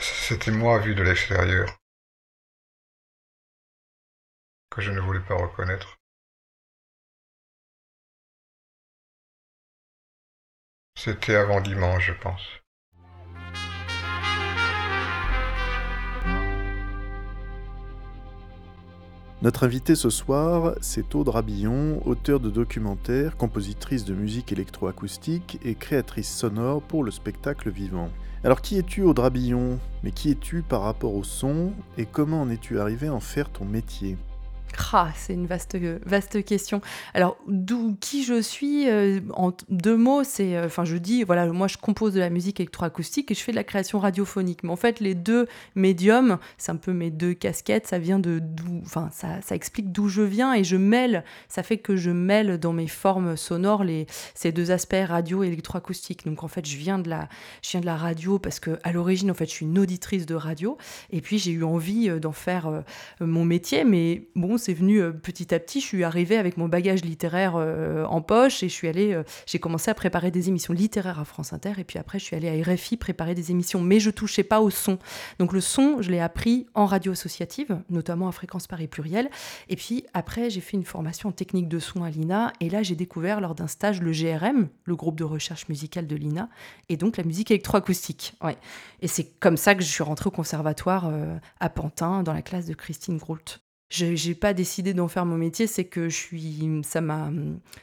C'était 0.00 0.37
moi 0.50 0.78
vu 0.78 0.94
de 0.94 1.02
l'extérieur, 1.02 1.78
que 4.70 4.80
je 4.80 4.90
ne 4.90 5.00
voulais 5.00 5.24
pas 5.26 5.34
reconnaître. 5.34 5.98
C'était 10.96 11.36
avant 11.36 11.60
dimanche, 11.60 12.06
je 12.06 12.12
pense. 12.12 12.42
Notre 19.40 19.62
invitée 19.62 19.94
ce 19.94 20.10
soir, 20.10 20.74
c'est 20.80 21.14
Aude 21.14 21.28
Rabillon, 21.28 22.02
auteure 22.04 22.40
de 22.40 22.50
documentaires, 22.50 23.36
compositrice 23.36 24.04
de 24.04 24.12
musique 24.12 24.50
électroacoustique 24.50 25.60
et 25.62 25.76
créatrice 25.76 26.28
sonore 26.28 26.82
pour 26.82 27.04
le 27.04 27.12
spectacle 27.12 27.70
vivant. 27.70 28.10
Alors 28.44 28.60
qui 28.62 28.78
es-tu 28.78 29.02
Aude 29.02 29.18
Rabillon 29.18 29.80
Mais 30.04 30.12
qui 30.12 30.30
es-tu 30.30 30.62
par 30.62 30.82
rapport 30.82 31.14
au 31.14 31.24
son? 31.24 31.72
Et 31.96 32.06
comment 32.06 32.42
en 32.42 32.50
es-tu 32.50 32.78
arrivé 32.78 33.08
à 33.08 33.14
en 33.14 33.20
faire 33.20 33.50
ton 33.50 33.64
métier? 33.64 34.16
C'est 35.14 35.34
une 35.34 35.46
vaste, 35.46 35.76
vaste 36.04 36.44
question. 36.44 36.80
Alors, 37.14 37.36
d'où 37.46 37.96
qui 38.00 38.24
je 38.24 38.40
suis 38.40 38.88
euh, 38.88 39.20
En 39.34 39.52
deux 39.68 39.96
mots, 39.96 40.24
c'est, 40.24 40.56
euh, 40.56 40.66
enfin, 40.66 40.84
je 40.84 40.96
dis, 40.96 41.24
voilà, 41.24 41.46
moi, 41.46 41.68
je 41.68 41.76
compose 41.76 42.14
de 42.14 42.20
la 42.20 42.30
musique 42.30 42.60
électroacoustique 42.60 43.30
et 43.30 43.34
je 43.34 43.40
fais 43.40 43.52
de 43.52 43.56
la 43.56 43.64
création 43.64 43.98
radiophonique. 43.98 44.62
Mais 44.62 44.70
en 44.70 44.76
fait, 44.76 45.00
les 45.00 45.14
deux 45.14 45.46
médiums, 45.74 46.38
c'est 46.56 46.72
un 46.72 46.76
peu 46.76 46.92
mes 46.92 47.10
deux 47.10 47.34
casquettes. 47.34 47.86
Ça 47.86 47.98
vient 47.98 48.18
de 48.18 48.42
enfin, 48.84 49.10
ça, 49.12 49.54
explique 49.54 49.92
d'où 49.92 50.08
je 50.08 50.22
viens 50.22 50.54
et 50.54 50.64
je 50.64 50.76
mêle. 50.76 51.24
Ça 51.48 51.62
fait 51.62 51.78
que 51.78 51.96
je 51.96 52.10
mêle 52.10 52.58
dans 52.58 52.72
mes 52.72 52.88
formes 52.88 53.36
sonores 53.36 53.84
les 53.84 54.06
ces 54.34 54.52
deux 54.52 54.70
aspects 54.70 54.96
radio 55.06 55.42
et 55.42 55.48
électroacoustique. 55.48 56.24
Donc, 56.24 56.44
en 56.44 56.48
fait, 56.48 56.66
je 56.66 56.76
viens 56.76 56.98
de 56.98 57.08
la, 57.08 57.28
je 57.62 57.70
viens 57.70 57.80
de 57.80 57.86
la 57.86 57.96
radio 57.96 58.38
parce 58.38 58.60
que 58.60 58.78
à 58.82 58.92
l'origine, 58.92 59.30
en 59.30 59.34
fait, 59.34 59.46
je 59.46 59.52
suis 59.52 59.66
une 59.66 59.78
auditrice 59.78 60.26
de 60.26 60.34
radio 60.34 60.78
et 61.10 61.20
puis 61.20 61.38
j'ai 61.38 61.52
eu 61.52 61.64
envie 61.64 62.08
euh, 62.08 62.18
d'en 62.18 62.32
faire 62.32 62.82
mon 63.20 63.44
métier. 63.44 63.84
Mais 63.84 64.28
bon, 64.34 64.57
c'est 64.58 64.74
venu 64.74 65.00
euh, 65.00 65.12
petit 65.12 65.54
à 65.54 65.58
petit. 65.58 65.80
Je 65.80 65.86
suis 65.86 66.04
arrivée 66.04 66.36
avec 66.36 66.56
mon 66.56 66.68
bagage 66.68 67.04
littéraire 67.04 67.54
euh, 67.56 68.04
en 68.04 68.20
poche 68.20 68.62
et 68.62 68.68
je 68.68 68.74
suis 68.74 68.88
allée, 68.88 69.12
euh, 69.12 69.22
j'ai 69.46 69.58
commencé 69.58 69.90
à 69.90 69.94
préparer 69.94 70.30
des 70.30 70.48
émissions 70.48 70.74
littéraires 70.74 71.18
à 71.18 71.24
France 71.24 71.52
Inter 71.52 71.72
et 71.78 71.84
puis 71.84 71.98
après, 71.98 72.18
je 72.18 72.24
suis 72.24 72.36
allée 72.36 72.48
à 72.48 72.72
RFI 72.72 72.96
préparer 72.96 73.34
des 73.34 73.50
émissions. 73.50 73.80
Mais 73.80 74.00
je 74.00 74.10
touchais 74.10 74.42
pas 74.42 74.60
au 74.60 74.70
son. 74.70 74.98
Donc 75.38 75.52
le 75.52 75.60
son, 75.60 76.02
je 76.02 76.10
l'ai 76.10 76.20
appris 76.20 76.66
en 76.74 76.86
radio 76.86 77.12
associative, 77.12 77.80
notamment 77.88 78.28
à 78.28 78.32
Fréquence 78.32 78.66
Paris 78.66 78.88
Pluriel. 78.88 79.30
Et 79.68 79.76
puis 79.76 80.04
après, 80.12 80.50
j'ai 80.50 80.60
fait 80.60 80.76
une 80.76 80.84
formation 80.84 81.28
en 81.28 81.32
technique 81.32 81.68
de 81.68 81.78
son 81.78 82.02
à 82.02 82.10
l'INA 82.10 82.52
et 82.60 82.68
là, 82.68 82.82
j'ai 82.82 82.96
découvert 82.96 83.40
lors 83.40 83.54
d'un 83.54 83.68
stage 83.68 84.02
le 84.02 84.12
GRM, 84.12 84.68
le 84.84 84.96
groupe 84.96 85.18
de 85.18 85.24
recherche 85.24 85.68
musicale 85.68 86.06
de 86.06 86.16
l'INA, 86.16 86.48
et 86.88 86.96
donc 86.96 87.16
la 87.16 87.24
musique 87.24 87.50
électroacoustique. 87.50 88.34
Ouais. 88.42 88.56
Et 89.00 89.08
c'est 89.08 89.24
comme 89.40 89.56
ça 89.56 89.74
que 89.74 89.82
je 89.82 89.88
suis 89.88 90.02
rentrée 90.02 90.28
au 90.28 90.32
conservatoire 90.32 91.10
à 91.60 91.70
Pantin, 91.70 92.22
dans 92.22 92.32
la 92.32 92.42
classe 92.42 92.66
de 92.66 92.74
Christine 92.74 93.18
Groult. 93.18 93.60
Je 93.90 94.28
n'ai 94.28 94.34
pas 94.34 94.52
décidé 94.52 94.92
d'en 94.92 95.08
faire 95.08 95.24
mon 95.24 95.38
métier, 95.38 95.66
c'est 95.66 95.86
que 95.86 96.10
je 96.10 96.16
suis, 96.16 96.80
ça 96.84 97.00
m'a, 97.00 97.30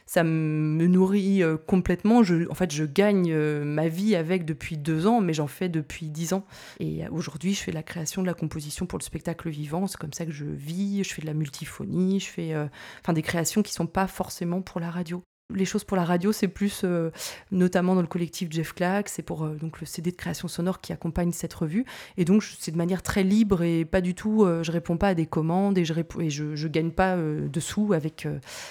ça 0.06 0.22
me 0.22 0.86
nourrit 0.86 1.42
euh, 1.42 1.56
complètement. 1.56 2.20
En 2.20 2.54
fait, 2.54 2.72
je 2.72 2.84
gagne 2.84 3.32
euh, 3.32 3.64
ma 3.64 3.88
vie 3.88 4.14
avec 4.14 4.44
depuis 4.44 4.76
deux 4.76 5.08
ans, 5.08 5.20
mais 5.20 5.34
j'en 5.34 5.48
fais 5.48 5.68
depuis 5.68 6.08
dix 6.08 6.32
ans. 6.32 6.44
Et 6.78 7.08
aujourd'hui, 7.08 7.54
je 7.54 7.62
fais 7.62 7.72
la 7.72 7.82
création, 7.82 8.22
de 8.22 8.26
la 8.28 8.34
composition 8.34 8.86
pour 8.86 9.00
le 9.00 9.04
spectacle 9.04 9.48
vivant. 9.48 9.88
C'est 9.88 9.98
comme 9.98 10.12
ça 10.12 10.24
que 10.24 10.32
je 10.32 10.44
vis. 10.44 11.02
Je 11.02 11.12
fais 11.12 11.22
de 11.22 11.26
la 11.26 11.34
multiphonie. 11.34 12.20
Je 12.20 12.26
fais, 12.26 12.54
euh, 12.54 12.66
enfin, 13.02 13.12
des 13.12 13.22
créations 13.22 13.62
qui 13.62 13.72
sont 13.72 13.86
pas 13.88 14.06
forcément 14.06 14.62
pour 14.62 14.80
la 14.80 14.90
radio. 14.90 15.24
Les 15.54 15.64
choses 15.64 15.84
pour 15.84 15.96
la 15.96 16.04
radio, 16.04 16.32
c'est 16.32 16.48
plus, 16.48 16.82
euh, 16.82 17.12
notamment 17.52 17.94
dans 17.94 18.00
le 18.00 18.08
collectif 18.08 18.50
Jeff 18.50 18.72
Clack, 18.72 19.08
c'est 19.08 19.22
pour 19.22 19.44
euh, 19.44 19.54
donc 19.54 19.80
le 19.80 19.86
CD 19.86 20.10
de 20.10 20.16
création 20.16 20.48
sonore 20.48 20.80
qui 20.80 20.92
accompagne 20.92 21.30
cette 21.30 21.54
revue. 21.54 21.84
Et 22.16 22.24
donc, 22.24 22.42
c'est 22.42 22.72
de 22.72 22.76
manière 22.76 23.00
très 23.00 23.22
libre 23.22 23.62
et 23.62 23.84
pas 23.84 24.00
du 24.00 24.16
tout, 24.16 24.44
euh, 24.44 24.64
je 24.64 24.72
réponds 24.72 24.96
pas 24.96 25.08
à 25.08 25.14
des 25.14 25.26
commandes 25.26 25.78
et 25.78 25.84
je, 25.84 25.94
et 26.18 26.30
je, 26.30 26.56
je 26.56 26.68
gagne 26.68 26.90
pas 26.90 27.16
de 27.16 27.60
sous 27.60 27.92
avec, 27.92 28.26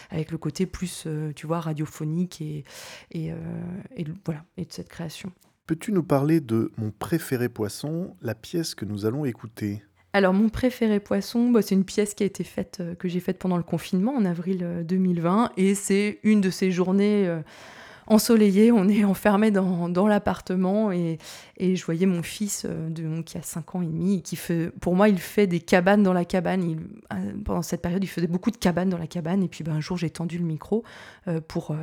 avec 0.10 0.32
le 0.32 0.38
côté 0.38 0.66
plus, 0.66 1.08
tu 1.36 1.48
vois, 1.48 1.62
radiophonique 1.62 2.42
et, 2.42 2.66
et, 3.12 3.30
et 3.96 4.06
voilà, 4.26 4.44
et 4.58 4.66
de 4.66 4.72
cette 4.74 4.90
création. 4.90 5.32
Peux-tu 5.68 5.94
nous 5.94 6.04
parler 6.04 6.42
de 6.42 6.72
Mon 6.78 6.92
préféré 6.92 7.48
poisson, 7.48 8.16
la 8.22 8.36
pièce 8.36 8.76
que 8.76 8.86
nous 8.86 9.06
allons 9.06 9.24
écouter? 9.26 9.82
Alors, 10.16 10.34
mon 10.34 10.48
préféré 10.48 11.02
poisson, 11.02 11.50
bah, 11.50 11.62
c'est 11.62 11.76
une 11.76 11.84
pièce 11.84 12.14
qui 12.14 12.24
a 12.24 12.26
été 12.26 12.46
faite, 12.46 12.78
euh, 12.80 12.96
que 12.96 13.10
j'ai 13.10 13.20
faite 13.20 13.38
pendant 13.38 13.58
le 13.58 13.64
confinement 13.64 14.14
en 14.16 14.24
avril 14.24 14.62
euh, 14.64 14.82
2020. 14.82 15.52
Et 15.58 15.76
c'est 15.76 16.20
une 16.24 16.40
de 16.40 16.50
ces 16.50 16.72
journées 16.72 17.28
euh, 17.28 17.42
ensoleillées. 18.08 18.72
On 18.72 18.88
est 18.88 19.04
enfermé 19.06 19.52
dans, 19.52 20.08
l'appartement 20.08 20.92
et, 20.92 21.18
et 21.58 21.76
je 21.76 21.86
voyais 21.86 22.06
mon 22.06 22.24
fils 22.24 22.66
euh, 22.66 22.90
de, 22.90 23.22
qui 23.22 23.38
a 23.38 23.42
5 23.42 23.76
ans 23.76 23.82
et 23.82 23.88
demi. 23.88 24.18
et 24.18 24.22
Qui 24.22 24.36
fait, 24.36 24.72
pour 24.82 24.96
moi, 24.96 25.10
il 25.10 25.20
fait 25.20 25.48
des 25.48 25.60
cabanes 25.60 26.04
dans 26.04 26.14
la 26.14 26.26
cabane. 26.26 26.80
Euh, 27.14 27.16
pendant 27.44 27.62
cette 27.62 27.82
période, 27.82 28.04
il 28.04 28.08
faisait 28.08 28.28
beaucoup 28.28 28.52
de 28.52 28.58
cabanes 28.58 28.90
dans 28.90 28.98
la 28.98 29.08
cabane. 29.08 29.44
Et 29.44 29.48
puis, 29.48 29.64
ben, 29.64 29.74
un 29.74 29.82
jour, 29.82 29.98
j'ai 29.98 30.10
tendu 30.10 30.38
le 30.38 30.46
micro 30.46 30.84
euh, 31.28 31.42
pour 31.42 31.72
euh, 31.72 31.76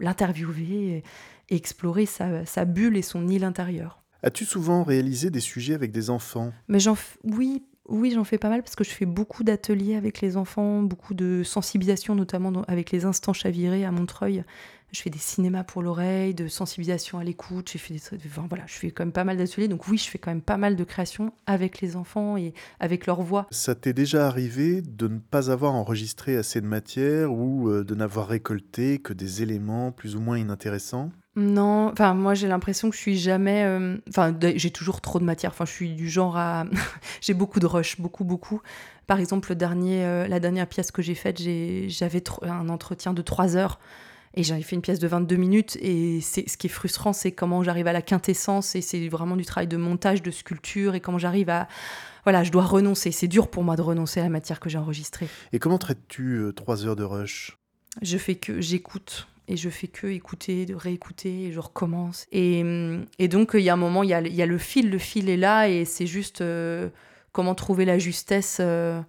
l'interviewer 0.00 0.96
et, 0.98 1.04
explorer 1.50 2.06
sa 2.06 2.64
bulle 2.64 2.96
et 2.96 3.02
son 3.02 3.28
île 3.28 3.44
intérieure. 3.44 4.03
As-tu 4.24 4.46
souvent 4.46 4.84
réalisé 4.84 5.28
des 5.28 5.40
sujets 5.40 5.74
avec 5.74 5.92
des 5.92 6.08
enfants? 6.08 6.50
Mais 6.68 6.80
j'en 6.80 6.94
f- 6.94 7.16
oui, 7.24 7.62
oui, 7.90 8.10
j'en 8.14 8.24
fais 8.24 8.38
pas 8.38 8.48
mal 8.48 8.62
parce 8.62 8.74
que 8.74 8.82
je 8.82 8.88
fais 8.88 9.04
beaucoup 9.04 9.44
d'ateliers 9.44 9.96
avec 9.96 10.22
les 10.22 10.38
enfants, 10.38 10.82
beaucoup 10.82 11.12
de 11.12 11.42
sensibilisation, 11.44 12.14
notamment 12.14 12.50
dans- 12.50 12.62
avec 12.62 12.90
les 12.90 13.04
instants 13.04 13.34
chavirés 13.34 13.84
à 13.84 13.90
Montreuil. 13.92 14.42
Je 14.92 15.02
fais 15.02 15.10
des 15.10 15.18
cinémas 15.18 15.64
pour 15.64 15.82
l'oreille, 15.82 16.34
de 16.34 16.48
sensibilisation 16.48 17.18
à 17.18 17.24
l'écoute. 17.24 17.68
J'ai 17.70 17.78
fait 17.78 17.92
des 17.92 18.00
enfin, 18.26 18.46
voilà, 18.48 18.64
je 18.66 18.74
fais 18.74 18.92
quand 18.92 19.04
même 19.04 19.12
pas 19.12 19.24
mal 19.24 19.36
d'ateliers. 19.36 19.68
Donc 19.68 19.88
oui, 19.88 19.98
je 19.98 20.08
fais 20.08 20.18
quand 20.18 20.30
même 20.30 20.40
pas 20.40 20.56
mal 20.56 20.74
de 20.74 20.84
créations 20.84 21.34
avec 21.46 21.82
les 21.82 21.94
enfants 21.94 22.38
et 22.38 22.54
avec 22.80 23.06
leur 23.06 23.20
voix. 23.20 23.46
Ça 23.50 23.74
t'est 23.74 23.92
déjà 23.92 24.26
arrivé 24.26 24.80
de 24.80 25.08
ne 25.08 25.18
pas 25.18 25.50
avoir 25.50 25.74
enregistré 25.74 26.36
assez 26.38 26.62
de 26.62 26.66
matière 26.66 27.30
ou 27.30 27.68
euh, 27.68 27.84
de 27.84 27.94
n'avoir 27.94 28.28
récolté 28.28 29.00
que 29.00 29.12
des 29.12 29.42
éléments 29.42 29.92
plus 29.92 30.16
ou 30.16 30.20
moins 30.20 30.38
inintéressants? 30.38 31.10
Non, 31.36 31.90
enfin 31.92 32.14
moi 32.14 32.34
j'ai 32.34 32.46
l'impression 32.46 32.90
que 32.90 32.96
je 32.96 33.00
suis 33.00 33.18
jamais, 33.18 33.64
euh, 33.64 33.96
enfin 34.08 34.34
j'ai 34.54 34.70
toujours 34.70 35.00
trop 35.00 35.18
de 35.18 35.24
matière. 35.24 35.50
Enfin 35.50 35.64
je 35.64 35.72
suis 35.72 35.92
du 35.94 36.08
genre 36.08 36.36
à, 36.36 36.64
j'ai 37.20 37.34
beaucoup 37.34 37.58
de 37.60 37.66
rush, 37.66 38.00
beaucoup 38.00 38.24
beaucoup. 38.24 38.60
Par 39.08 39.18
exemple 39.18 39.48
le 39.50 39.56
dernier, 39.56 40.04
euh, 40.04 40.28
la 40.28 40.38
dernière 40.38 40.66
pièce 40.68 40.90
que 40.92 41.02
j'ai 41.02 41.14
faite, 41.16 41.40
j'ai- 41.42 41.88
j'avais 41.88 42.22
un 42.42 42.68
entretien 42.68 43.12
de 43.12 43.20
3 43.20 43.56
heures 43.56 43.80
et 44.36 44.42
j'avais 44.44 44.62
fait 44.62 44.76
une 44.76 44.82
pièce 44.82 44.98
de 45.00 45.08
22 45.08 45.36
minutes 45.36 45.76
et 45.80 46.20
c'est 46.20 46.48
ce 46.48 46.56
qui 46.56 46.68
est 46.68 46.70
frustrant, 46.70 47.12
c'est 47.12 47.32
comment 47.32 47.62
j'arrive 47.64 47.86
à 47.88 47.92
la 47.92 48.02
quintessence 48.02 48.74
et 48.76 48.80
c'est 48.80 49.08
vraiment 49.08 49.36
du 49.36 49.44
travail 49.44 49.66
de 49.68 49.76
montage, 49.76 50.22
de 50.22 50.30
sculpture 50.30 50.94
et 50.94 51.00
comment 51.00 51.18
j'arrive 51.18 51.50
à, 51.50 51.66
voilà, 52.24 52.42
je 52.44 52.50
dois 52.52 52.64
renoncer. 52.64 53.10
C'est 53.12 53.28
dur 53.28 53.48
pour 53.48 53.64
moi 53.64 53.76
de 53.76 53.82
renoncer 53.82 54.20
à 54.20 54.22
la 54.22 54.30
matière 54.30 54.58
que 54.60 54.68
j'ai 54.68 54.78
enregistrée. 54.78 55.28
Et 55.52 55.58
comment 55.58 55.78
traites-tu 55.78 56.36
euh, 56.36 56.52
trois 56.52 56.86
heures 56.86 56.96
de 56.96 57.04
rush? 57.04 57.58
Je 58.02 58.18
fais 58.18 58.34
que 58.36 58.60
j'écoute 58.60 59.28
et 59.48 59.56
je 59.56 59.68
fais 59.68 59.88
que 59.88 60.06
écouter, 60.06 60.66
de 60.66 60.74
réécouter 60.74 61.44
et 61.44 61.52
je 61.52 61.60
recommence. 61.60 62.26
Et, 62.32 62.62
hum, 62.62 63.04
et 63.18 63.28
donc 63.28 63.52
il 63.54 63.60
y 63.60 63.68
a 63.68 63.74
un 63.74 63.78
moment, 63.78 64.02
il 64.02 64.10
y 64.10 64.14
a, 64.14 64.20
il 64.20 64.34
y 64.34 64.42
a 64.42 64.46
le 64.46 64.58
fil, 64.58 64.90
le 64.90 64.98
fil 64.98 65.28
est 65.28 65.36
là 65.36 65.68
et 65.68 65.84
c'est 65.84 66.06
juste 66.06 66.40
euh, 66.40 66.88
comment 67.32 67.54
trouver 67.54 67.84
la 67.84 67.98
justesse 67.98 68.58
euh, 68.60 69.00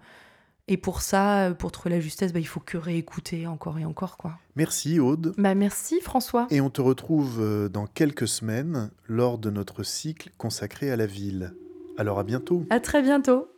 Et 0.68 0.76
pour 0.76 1.00
ça, 1.00 1.46
euh, 1.46 1.54
pour 1.54 1.72
trouver 1.72 1.94
la 1.94 2.00
justesse, 2.00 2.32
bah, 2.32 2.40
il 2.40 2.46
faut 2.46 2.60
que 2.60 2.76
réécouter 2.76 3.46
encore 3.46 3.78
et 3.78 3.84
encore. 3.84 4.16
quoi. 4.16 4.38
Merci 4.56 5.00
Aude. 5.00 5.34
Bah, 5.38 5.54
merci 5.54 6.00
François. 6.00 6.46
Et 6.50 6.60
on 6.60 6.70
te 6.70 6.80
retrouve 6.80 7.70
dans 7.72 7.86
quelques 7.86 8.28
semaines 8.28 8.90
lors 9.06 9.38
de 9.38 9.50
notre 9.50 9.82
cycle 9.82 10.30
consacré 10.38 10.90
à 10.90 10.96
la 10.96 11.06
ville. 11.06 11.54
Alors 11.98 12.18
à 12.18 12.24
bientôt. 12.24 12.66
À 12.68 12.80
très 12.80 13.00
bientôt. 13.00 13.48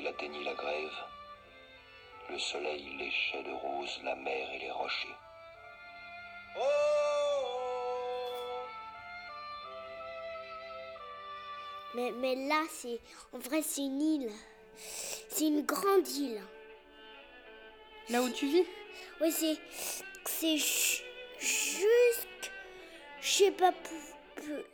Quand 0.00 0.06
il 0.06 0.08
atteignit 0.08 0.44
la 0.44 0.54
grève, 0.54 0.90
le 2.30 2.38
soleil 2.38 2.96
léchait 2.96 3.42
de 3.42 3.52
rose 3.52 4.00
la 4.02 4.14
mer 4.14 4.48
et 4.54 4.58
les 4.58 4.70
rochers. 4.70 5.16
Mais, 11.94 12.12
mais 12.12 12.34
là, 12.48 12.62
c'est. 12.70 12.98
En 13.32 13.38
vrai, 13.38 13.60
c'est 13.62 13.82
une 13.82 14.00
île. 14.00 14.30
C'est 14.76 15.48
une 15.48 15.66
grande 15.66 16.08
île. 16.08 16.40
Là 18.08 18.22
où 18.22 18.30
tu 18.30 18.46
vis? 18.46 18.64
Oui, 19.20 19.30
c'est. 19.32 19.58
C'est 20.24 20.56
ju- 20.56 21.02
jusqu'. 21.38 22.50
Je 23.20 23.28
sais 23.30 23.50
pas. 23.50 23.74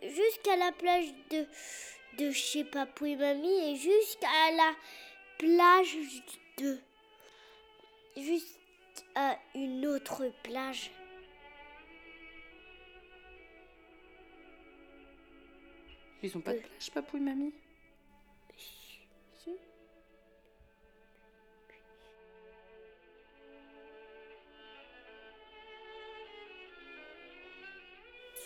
Jusqu'à 0.03 0.57
la 0.57 0.70
plage 0.72 1.07
de. 1.31 1.47
De 2.18 2.31
je 2.31 2.41
sais 2.41 2.64
pas, 2.64 2.87
pour 2.87 3.07
mamie 3.09 3.72
et 3.72 3.77
jusqu'à 3.77 4.51
la 4.57 4.72
plage 5.39 5.97
de. 6.59 6.78
Jusqu'à 8.16 9.39
une 9.55 9.87
autre 9.87 10.32
plage. 10.43 10.91
Ils 16.22 16.37
ont 16.37 16.41
pas 16.41 16.55
de 16.55 16.59
plage, 16.59 16.91
papou 16.93 17.18
et 17.18 17.20
mamie 17.20 17.53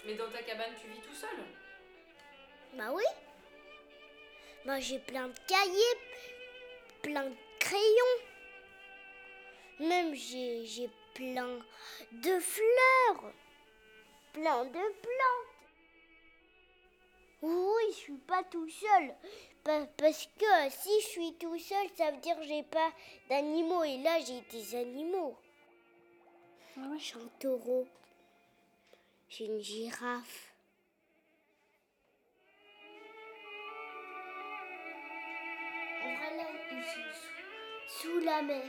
Mais 0.07 0.15
dans 0.15 0.31
ta 0.31 0.43
cabane, 0.43 0.73
tu 0.81 0.89
vis 0.89 1.01
tout 1.01 1.15
seul? 1.15 1.29
Bah 2.75 2.91
oui. 2.93 3.05
Moi 4.65 4.81
j'ai 4.81 4.99
plein 4.99 5.29
de 5.29 5.39
cahiers, 5.47 5.99
plein 7.03 7.25
de 7.25 7.37
crayons. 7.59 8.19
Même 9.81 10.15
j'ai 10.15 10.65
j'ai 10.67 10.91
plein 11.15 11.59
de 12.13 12.39
fleurs, 12.41 13.33
plein 14.33 14.65
de 14.67 14.73
plantes. 14.73 15.47
Oui, 17.43 17.83
je 17.91 17.95
suis 17.97 18.19
pas 18.19 18.43
tout 18.45 18.69
seul. 18.69 19.15
Pa- 19.65 19.87
Parce 19.97 20.27
que 20.39 20.71
si 20.71 21.01
je 21.01 21.07
suis 21.07 21.35
tout 21.39 21.59
seul, 21.59 21.87
ça 21.97 22.11
veut 22.11 22.19
dire 22.19 22.37
que 22.37 22.45
j'ai 22.45 22.63
pas 22.63 22.93
d'animaux. 23.29 23.83
Et 23.85 23.99
là, 23.99 24.19
j'ai 24.21 24.41
des 24.53 24.75
animaux. 24.75 25.37
J'ai 26.99 27.15
un 27.17 27.29
taureau. 27.39 27.87
J'ai 29.29 29.47
une 29.47 29.61
girafe. 29.61 30.50
Sous, 37.99 38.21
la 38.21 38.43
mer. 38.43 38.65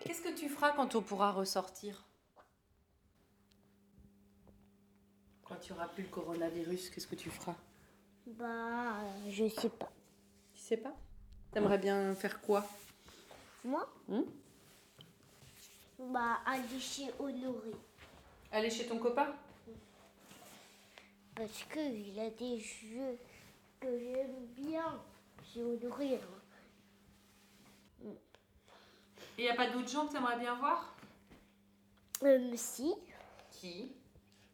Qu'est-ce 0.00 0.22
que 0.22 0.34
tu 0.34 0.48
feras 0.48 0.72
quand 0.72 0.94
on 0.94 1.02
pourra 1.02 1.32
ressortir? 1.32 2.04
Quand 5.44 5.56
tu 5.56 5.72
auras 5.72 5.88
plus 5.88 6.04
le 6.04 6.08
coronavirus, 6.08 6.90
qu'est-ce 6.90 7.06
que 7.06 7.16
tu 7.16 7.30
feras? 7.30 7.56
Bah, 8.26 9.00
euh, 9.00 9.30
je 9.30 9.48
sais 9.48 9.68
pas. 9.68 9.90
Tu 10.54 10.60
sais 10.60 10.76
pas? 10.76 10.94
T'aimerais 11.52 11.78
bien 11.78 12.14
faire 12.14 12.40
quoi? 12.40 12.64
Moi? 13.64 13.88
Hmm? 14.08 14.22
Bah, 15.98 16.38
aller 16.46 16.80
chez 16.80 17.10
Honoré. 17.18 17.72
Aller 18.52 18.70
chez 18.70 18.86
ton 18.86 18.98
copain? 18.98 19.34
Parce 21.40 21.64
qu'il 21.72 22.20
a 22.20 22.28
des 22.28 22.60
jeux 22.60 23.18
que 23.80 23.98
j'aime 23.98 24.46
bien 24.58 25.00
chez 25.42 25.62
Honoré. 25.62 26.16
hein. 28.04 28.10
Et 29.38 29.44
y 29.44 29.48
a 29.48 29.54
pas 29.54 29.70
d'autres 29.70 29.88
gens 29.88 30.06
que 30.06 30.12
t'aimerais 30.12 30.38
bien 30.38 30.54
voir? 30.56 30.94
Euh, 32.24 32.52
si. 32.56 32.94
Qui? 33.52 33.90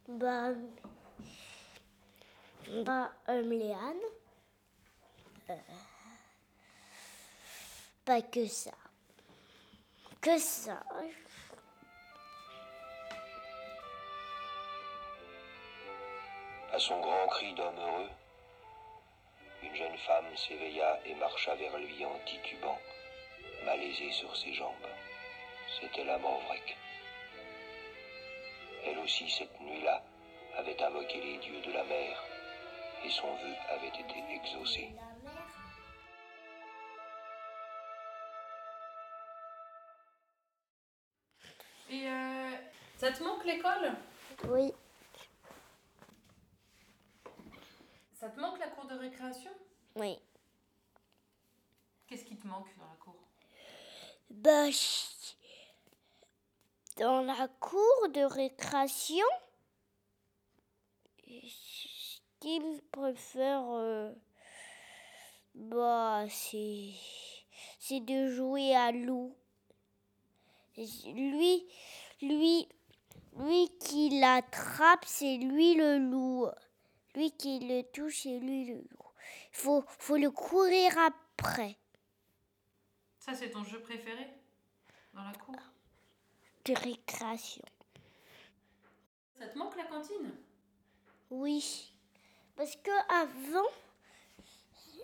Bah. 0.07 0.53
Bah, 2.84 3.12
euh, 3.30 3.43
Léane. 3.43 3.97
Euh, 5.51 5.57
pas 8.05 8.22
que 8.22 8.47
ça. 8.47 8.70
Que 10.20 10.39
ça. 10.39 10.84
À 16.77 16.79
son 16.79 17.01
grand 17.01 17.27
cri 17.29 17.55
d'homme 17.55 17.79
heureux, 17.79 18.11
une 19.62 19.74
jeune 19.74 19.97
femme 19.97 20.37
s'éveilla 20.37 21.01
et 21.07 21.14
marcha 21.14 21.55
vers 21.55 21.79
lui 21.79 22.05
en 22.05 22.18
titubant, 22.27 22.79
malaisée 23.64 24.12
sur 24.12 24.37
ses 24.37 24.53
jambes. 24.53 24.74
C'était 25.81 26.05
la 26.05 26.18
Morvrec. 26.18 26.77
Elle 28.85 28.99
aussi, 28.99 29.31
cette 29.31 29.59
nuit-là, 29.59 30.03
avait 30.59 30.83
invoqué 30.83 31.18
les 31.18 31.39
dieux 31.39 31.62
de 31.62 31.72
la 31.72 31.85
mer, 31.85 32.22
et 33.07 33.09
son 33.09 33.35
vœu 33.37 33.55
avait 33.70 33.89
été 33.89 34.22
exaucé. 34.35 34.91
Et 41.89 42.07
euh, 42.07 42.51
ça 42.99 43.12
te 43.12 43.22
manque 43.22 43.47
l'école? 43.47 43.93
Oui. 44.49 44.74
Ça 48.19 48.31
te 48.31 48.41
manque 48.41 48.59
la 48.59 48.69
cour 48.69 48.87
de 48.87 48.95
récréation? 48.95 49.51
Oui. 49.95 50.19
Qu'est-ce 52.07 52.25
qui 52.25 52.39
te 52.39 52.47
manque 52.47 52.75
dans 52.79 52.89
la 52.89 52.97
cour? 52.97 53.14
Bah, 54.31 54.69
dans 56.97 57.21
la 57.21 57.49
cour 57.61 58.09
de 58.09 58.23
récréation, 58.23 59.27
ce 61.27 62.21
qu'il 62.41 62.81
préfère, 62.91 63.62
euh, 63.73 64.14
bah, 65.55 66.25
c'est, 66.31 66.95
c'est 67.79 68.01
de 68.01 68.31
jouer 68.31 68.75
à 68.75 68.93
loup. 68.93 69.37
Lui, 70.79 71.69
lui, 72.23 72.67
lui 73.37 73.69
qui 73.79 74.21
l'attrape, 74.21 75.05
c'est 75.05 75.37
lui 75.37 75.75
le 75.75 75.99
loup. 75.99 76.49
Lui 77.17 77.33
qui 77.33 77.59
le 77.61 77.83
touche, 77.83 78.25
c'est 78.25 78.39
lui 78.39 78.67
le 78.67 78.75
loup. 78.75 79.11
Faut, 79.51 79.83
faut 79.99 80.19
le 80.19 80.31
courir 80.31 80.97
après. 80.99 81.79
Ça, 83.19 83.35
c'est 83.35 83.51
ton 83.51 83.64
jeu 83.64 83.81
préféré 83.81 84.29
dans 85.14 85.25
la 85.25 85.33
cour? 85.33 85.57
De 86.67 86.75
récréation. 86.75 87.64
Ça 89.39 89.49
te 89.49 89.57
manque 89.57 89.77
la 89.77 89.85
cantine? 89.85 90.31
Oui. 91.31 91.93
Parce 92.55 92.77
que 92.77 92.91
avant, 93.11 93.69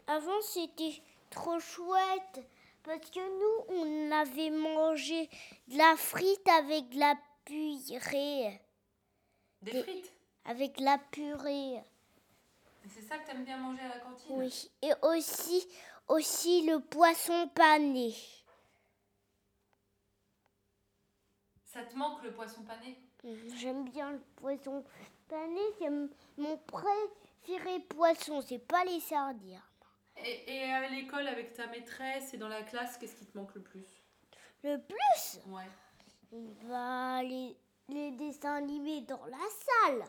avant 0.07 0.41
c'était 0.43 1.03
trop 1.31 1.59
chouette. 1.61 2.47
Parce 2.83 3.11
que 3.11 3.21
nous, 3.21 3.75
on 3.81 4.13
avait 4.13 4.51
mangé 4.51 5.31
de 5.69 5.79
la 5.79 5.97
frite 5.97 6.47
avec 6.49 6.91
de 6.91 6.99
la 6.99 7.15
purée. 7.47 8.61
Des 9.63 9.83
frites? 9.83 10.13
Avec 10.45 10.77
de 10.77 10.85
la 10.85 10.99
purée. 10.99 11.83
C'est 12.89 13.03
ça 13.03 13.19
que 13.19 13.27
t'aimes 13.27 13.45
bien 13.45 13.57
manger 13.57 13.83
à 13.83 13.89
la 13.89 13.99
cantine? 14.01 14.37
Oui. 14.37 14.71
Et 14.83 14.93
aussi, 15.03 15.67
aussi 16.09 16.67
le 16.67 16.81
poisson 16.81 17.49
pané. 17.49 18.15
Ça 21.65 21.85
te 21.85 21.97
manque 21.97 22.23
le 22.23 22.33
poisson 22.33 22.63
pané? 22.65 22.99
J'aime 23.57 23.89
bien 23.89 24.13
le 24.13 24.21
poisson 24.37 24.85
pané. 25.29 25.61
C'est 25.79 25.91
mon 26.37 26.59
préféré 26.59 27.81
poisson. 27.89 28.43
C'est 28.43 28.59
pas 28.59 28.85
les 28.85 29.01
sardines. 29.01 29.63
Et, 30.17 30.57
et 30.57 30.65
à 30.65 30.89
l'école, 30.89 31.29
avec 31.29 31.55
ta 31.55 31.67
maîtresse 31.69 32.35
et 32.35 32.37
dans 32.37 32.49
la 32.49 32.63
classe, 32.63 32.99
qu'est-ce 32.99 33.15
qui 33.15 33.27
te 33.27 33.39
manque 33.39 33.55
le 33.55 33.63
plus? 33.63 33.87
Le 34.65 34.77
plus? 34.77 35.41
Ouais. 35.47 35.69
Bah, 36.69 37.23
les, 37.23 37.57
les 37.89 38.11
dessins 38.11 38.57
animés 38.57 39.01
dans 39.03 39.25
la 39.27 39.39
salle. 39.89 40.05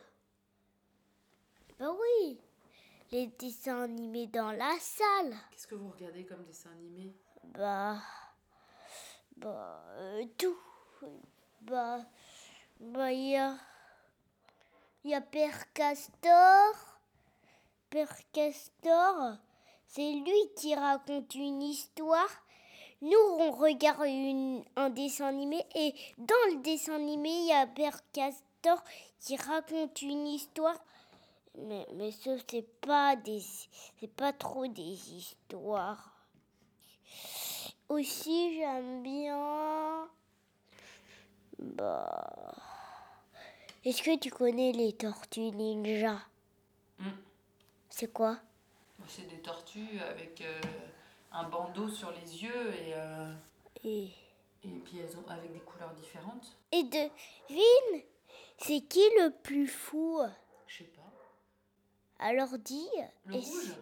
Les 3.13 3.27
dessins 3.27 3.83
animés 3.83 4.25
dans 4.25 4.51
la 4.51 4.73
salle. 4.79 5.35
Qu'est-ce 5.51 5.67
que 5.67 5.75
vous 5.75 5.91
regardez 5.91 6.25
comme 6.25 6.43
dessin 6.45 6.71
animé? 6.71 7.13
Bah. 7.43 7.97
Bah. 9.37 9.83
euh, 9.97 10.25
tout. 10.35 10.57
Bah. 11.61 11.99
Bah, 12.79 13.11
il 13.11 13.29
y 13.29 13.37
a. 13.37 13.55
Il 15.03 15.11
y 15.11 15.13
a 15.13 15.21
Père 15.21 15.71
Castor. 15.73 16.73
Père 17.91 18.17
Castor, 18.31 19.37
c'est 19.85 20.11
lui 20.13 20.49
qui 20.57 20.73
raconte 20.73 21.35
une 21.35 21.61
histoire. 21.61 22.29
Nous, 23.01 23.19
on 23.37 23.51
regarde 23.51 24.07
une- 24.07 24.63
un 24.75 24.89
dessin 24.89 25.27
animé 25.27 25.63
et 25.75 25.93
dans 26.17 26.33
le 26.49 26.63
dessin 26.63 26.95
animé, 26.95 27.29
il 27.29 27.45
y 27.47 27.51
a 27.53 27.67
Père 27.67 27.99
Castor 28.11 28.83
qui 29.19 29.35
raconte 29.35 30.01
une 30.01 30.25
histoire. 30.25 30.79
Mais, 31.57 31.85
mais 31.93 32.11
ça, 32.11 32.31
c'est 32.49 32.67
pas 32.81 33.15
des, 33.15 33.41
c'est 33.99 34.07
pas 34.07 34.33
trop 34.33 34.67
des 34.67 35.13
histoires. 35.13 36.11
Aussi, 37.89 38.55
j'aime 38.55 39.03
bien. 39.03 40.09
Bah. 41.59 42.55
Est-ce 43.85 44.01
que 44.01 44.17
tu 44.17 44.31
connais 44.31 44.71
les 44.71 44.93
tortues 44.93 45.51
ninja? 45.51 46.19
Hmm. 46.97 47.11
C'est 47.89 48.11
quoi? 48.11 48.39
C'est 49.07 49.27
des 49.27 49.41
tortues 49.41 49.99
avec 49.99 50.41
euh, 50.41 50.61
un 51.33 51.43
bandeau 51.49 51.89
sur 51.89 52.11
les 52.11 52.43
yeux 52.43 52.73
et, 52.73 52.93
euh, 52.95 53.33
et... 53.83 54.05
et 54.63 54.79
puis 54.85 54.99
elles 54.99 55.17
ont 55.17 55.29
avec 55.29 55.51
des 55.51 55.59
couleurs 55.59 55.93
différentes. 55.93 56.57
Et 56.71 56.83
devine, 56.83 58.03
c'est 58.57 58.81
qui 58.81 59.03
le 59.19 59.29
plus 59.43 59.67
fou? 59.67 60.21
Alors 62.23 62.57
dis. 62.57 62.89
Le 63.25 63.35
et 63.35 63.39
rouge? 63.39 63.73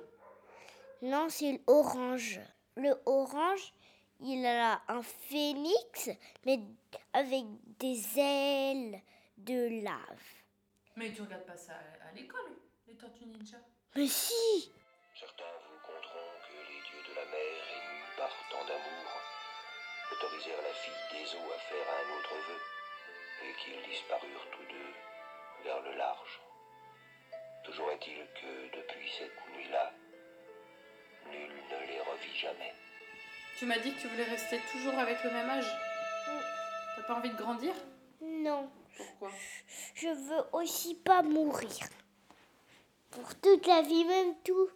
C'est- 1.02 1.06
Non, 1.08 1.30
c'est 1.30 1.62
l'orange. 1.68 2.40
Le 2.76 2.94
orange, 3.06 3.74
il 4.20 4.44
a 4.46 4.82
un 4.88 5.02
phénix, 5.04 6.10
mais 6.46 6.60
avec 7.14 7.44
des 7.80 8.02
ailes 8.20 9.00
de 9.38 9.84
lave. 9.84 10.24
Mais 10.96 11.12
tu 11.14 11.22
regardes 11.22 11.46
pas 11.46 11.56
ça 11.58 11.74
à, 11.74 12.10
à 12.10 12.12
l'école, 12.14 12.52
les 12.88 12.96
tortues 12.96 13.26
ninja 13.26 13.58
Mais 13.96 14.08
si 14.08 14.72
Certains 15.20 15.44
vous 15.68 15.80
conteront 15.86 16.32
que 16.48 16.54
les 16.54 16.82
dieux 16.90 17.04
de 17.10 17.16
la 17.16 17.26
mer, 17.26 17.62
émus 17.78 18.18
par 18.18 18.34
tant 18.50 18.66
d'amour, 18.66 19.10
autorisèrent 20.14 20.62
la 20.64 20.74
fille 20.74 21.06
des 21.14 21.36
eaux 21.38 21.52
à 21.54 21.60
faire 21.60 21.88
un 22.00 22.18
autre 22.18 22.34
vœu, 22.48 22.60
et 23.46 23.54
qu'ils 23.62 23.82
disparurent 23.92 24.48
tous 24.52 24.66
deux 24.74 24.92
vers 25.64 25.82
le 25.84 25.96
large. 25.98 26.42
Toujours 27.64 27.90
est-il 27.92 28.18
que 28.42 28.76
depuis 28.76 29.10
cette 29.18 29.56
nuit-là, 29.56 29.94
nul 31.30 31.52
ne 31.70 31.88
les 31.88 32.00
revit 32.00 32.38
jamais. 32.40 32.74
Tu 33.58 33.66
m'as 33.66 33.78
dit 33.78 33.94
que 33.94 34.02
tu 34.02 34.08
voulais 34.08 34.24
rester 34.24 34.60
toujours 34.72 34.98
avec 34.98 35.24
le 35.24 35.30
même 35.30 35.50
âge 35.50 35.72
T'as 36.96 37.04
pas 37.04 37.16
envie 37.16 37.30
de 37.30 37.36
grandir? 37.36 37.74
Non. 38.22 38.70
Pourquoi? 38.98 39.30
Je 39.94 40.08
veux 40.08 40.44
aussi 40.54 40.96
pas 40.96 41.22
mourir. 41.22 41.70
Pour 43.12 43.36
toute 43.36 43.68
la 43.68 43.82
vie, 43.82 44.06
même 44.06 44.36
tout, 44.44 44.70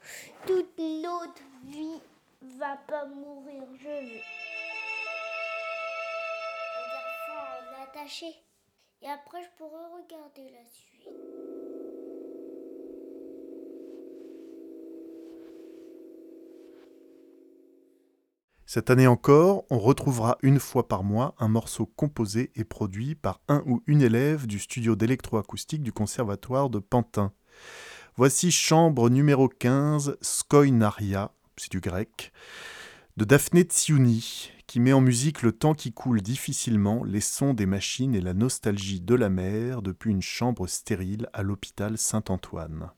toute 0.46 0.78
notre 0.78 1.42
vie 1.64 2.02
va 2.42 2.78
pas 2.88 3.06
mourir. 3.06 3.64
Je 3.80 3.88
veux. 3.88 4.22
On 7.30 7.80
en 7.80 7.84
attaché. 7.84 8.28
Et 9.02 9.10
après, 9.10 9.44
je 9.44 9.50
pourrai 9.58 9.84
regarder 10.02 10.50
la 10.52 10.66
suite. 10.66 11.55
Cette 18.76 18.90
année 18.90 19.08
encore, 19.08 19.64
on 19.70 19.80
retrouvera 19.80 20.38
une 20.42 20.60
fois 20.60 20.90
par 20.90 21.06
mois 21.06 21.34
un 21.40 21.48
morceau 21.48 21.86
composé 21.86 22.52
et 22.56 22.66
produit 22.66 23.16
par 23.16 23.40
un 23.48 23.64
ou 23.66 23.82
une 23.88 24.02
élève 24.02 24.48
du 24.48 24.60
studio 24.60 24.98
d'électroacoustique 24.98 25.82
du 25.82 25.94
Conservatoire 25.94 26.70
de 26.70 26.80
Pantin. 26.80 27.32
Voici 28.18 28.52
chambre 28.52 29.10
numéro 29.10 29.48
15, 29.48 30.18
Skoinaria, 30.20 31.32
c'est 31.56 31.72
du 31.72 31.80
grec, 31.80 32.34
de 33.16 33.24
Daphné 33.24 33.62
Tsiouni, 33.62 34.52
qui 34.68 34.82
met 34.82 34.92
en 34.92 35.00
musique 35.00 35.42
le 35.42 35.54
temps 35.54 35.74
qui 35.74 35.94
coule 35.94 36.22
difficilement, 36.22 37.06
les 37.06 37.22
sons 37.22 37.54
des 37.54 37.66
machines 37.66 38.14
et 38.14 38.20
la 38.20 38.34
nostalgie 38.34 39.00
de 39.00 39.16
la 39.16 39.30
mer 39.30 39.84
depuis 39.84 40.12
une 40.12 40.22
chambre 40.22 40.68
stérile 40.68 41.30
à 41.32 41.44
l'hôpital 41.44 41.98
Saint-Antoine. 41.98 42.92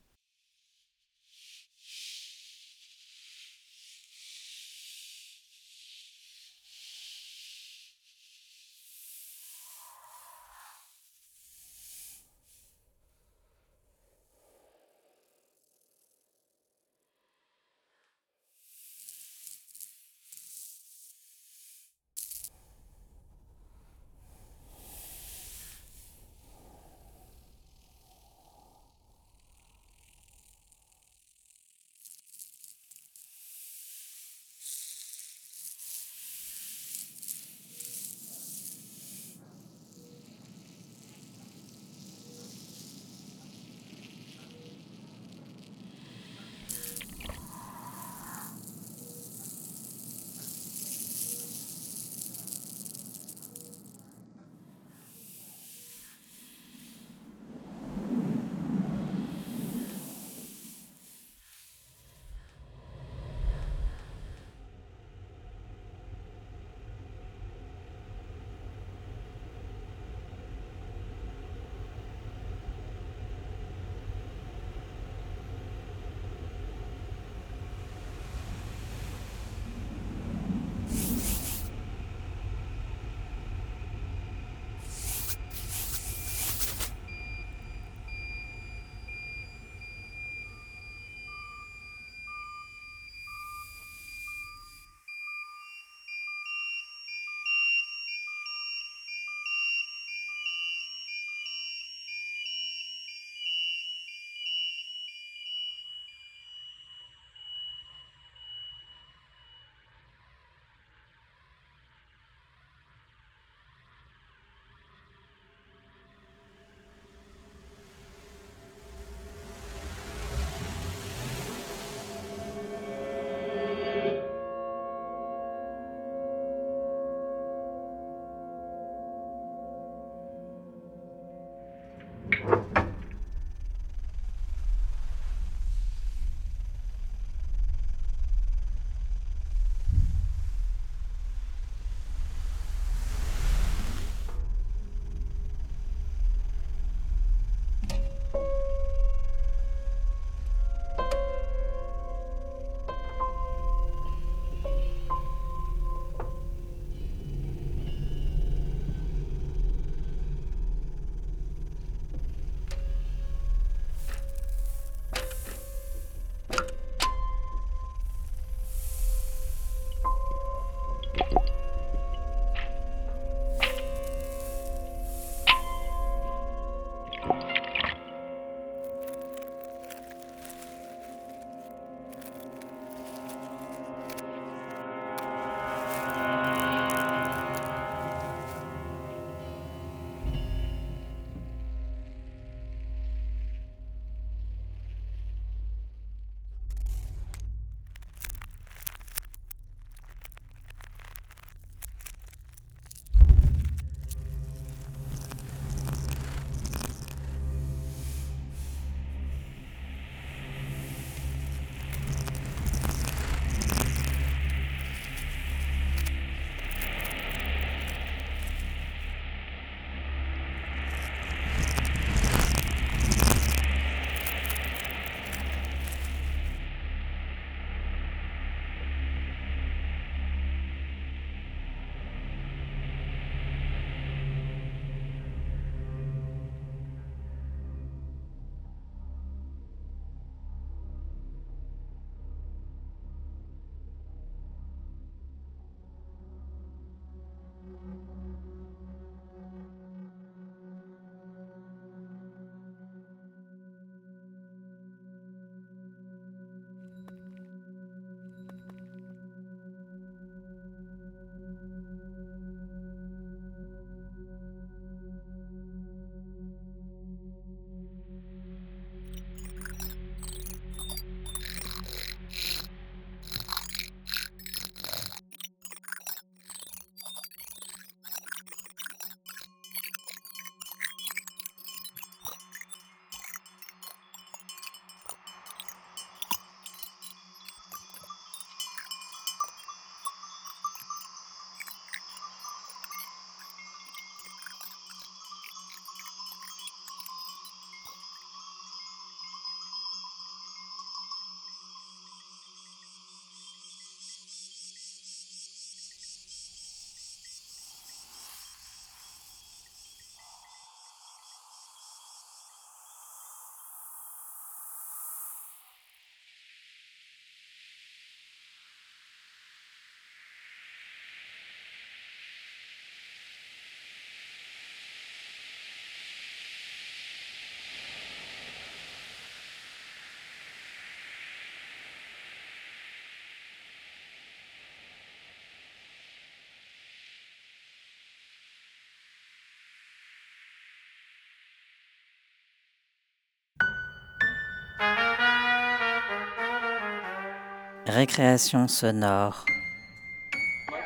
Récréation 347.87 348.67
sonore. 348.67 349.45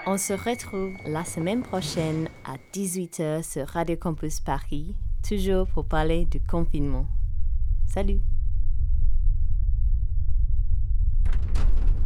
On 0.06 0.20
se 0.20 0.34
retrouve 0.34 0.94
la 1.08 1.26
semaine 1.26 1.64
prochaine 1.64 2.30
à 2.46 2.58
18h 2.76 3.42
sur 3.42 3.68
Radio 3.68 3.96
Campus 3.96 4.40
Paris, 4.40 4.94
toujours 5.28 5.66
pour 5.68 5.86
parler 5.86 6.26
du 6.26 6.40
confinement. 6.40 7.08
Salut 7.92 8.20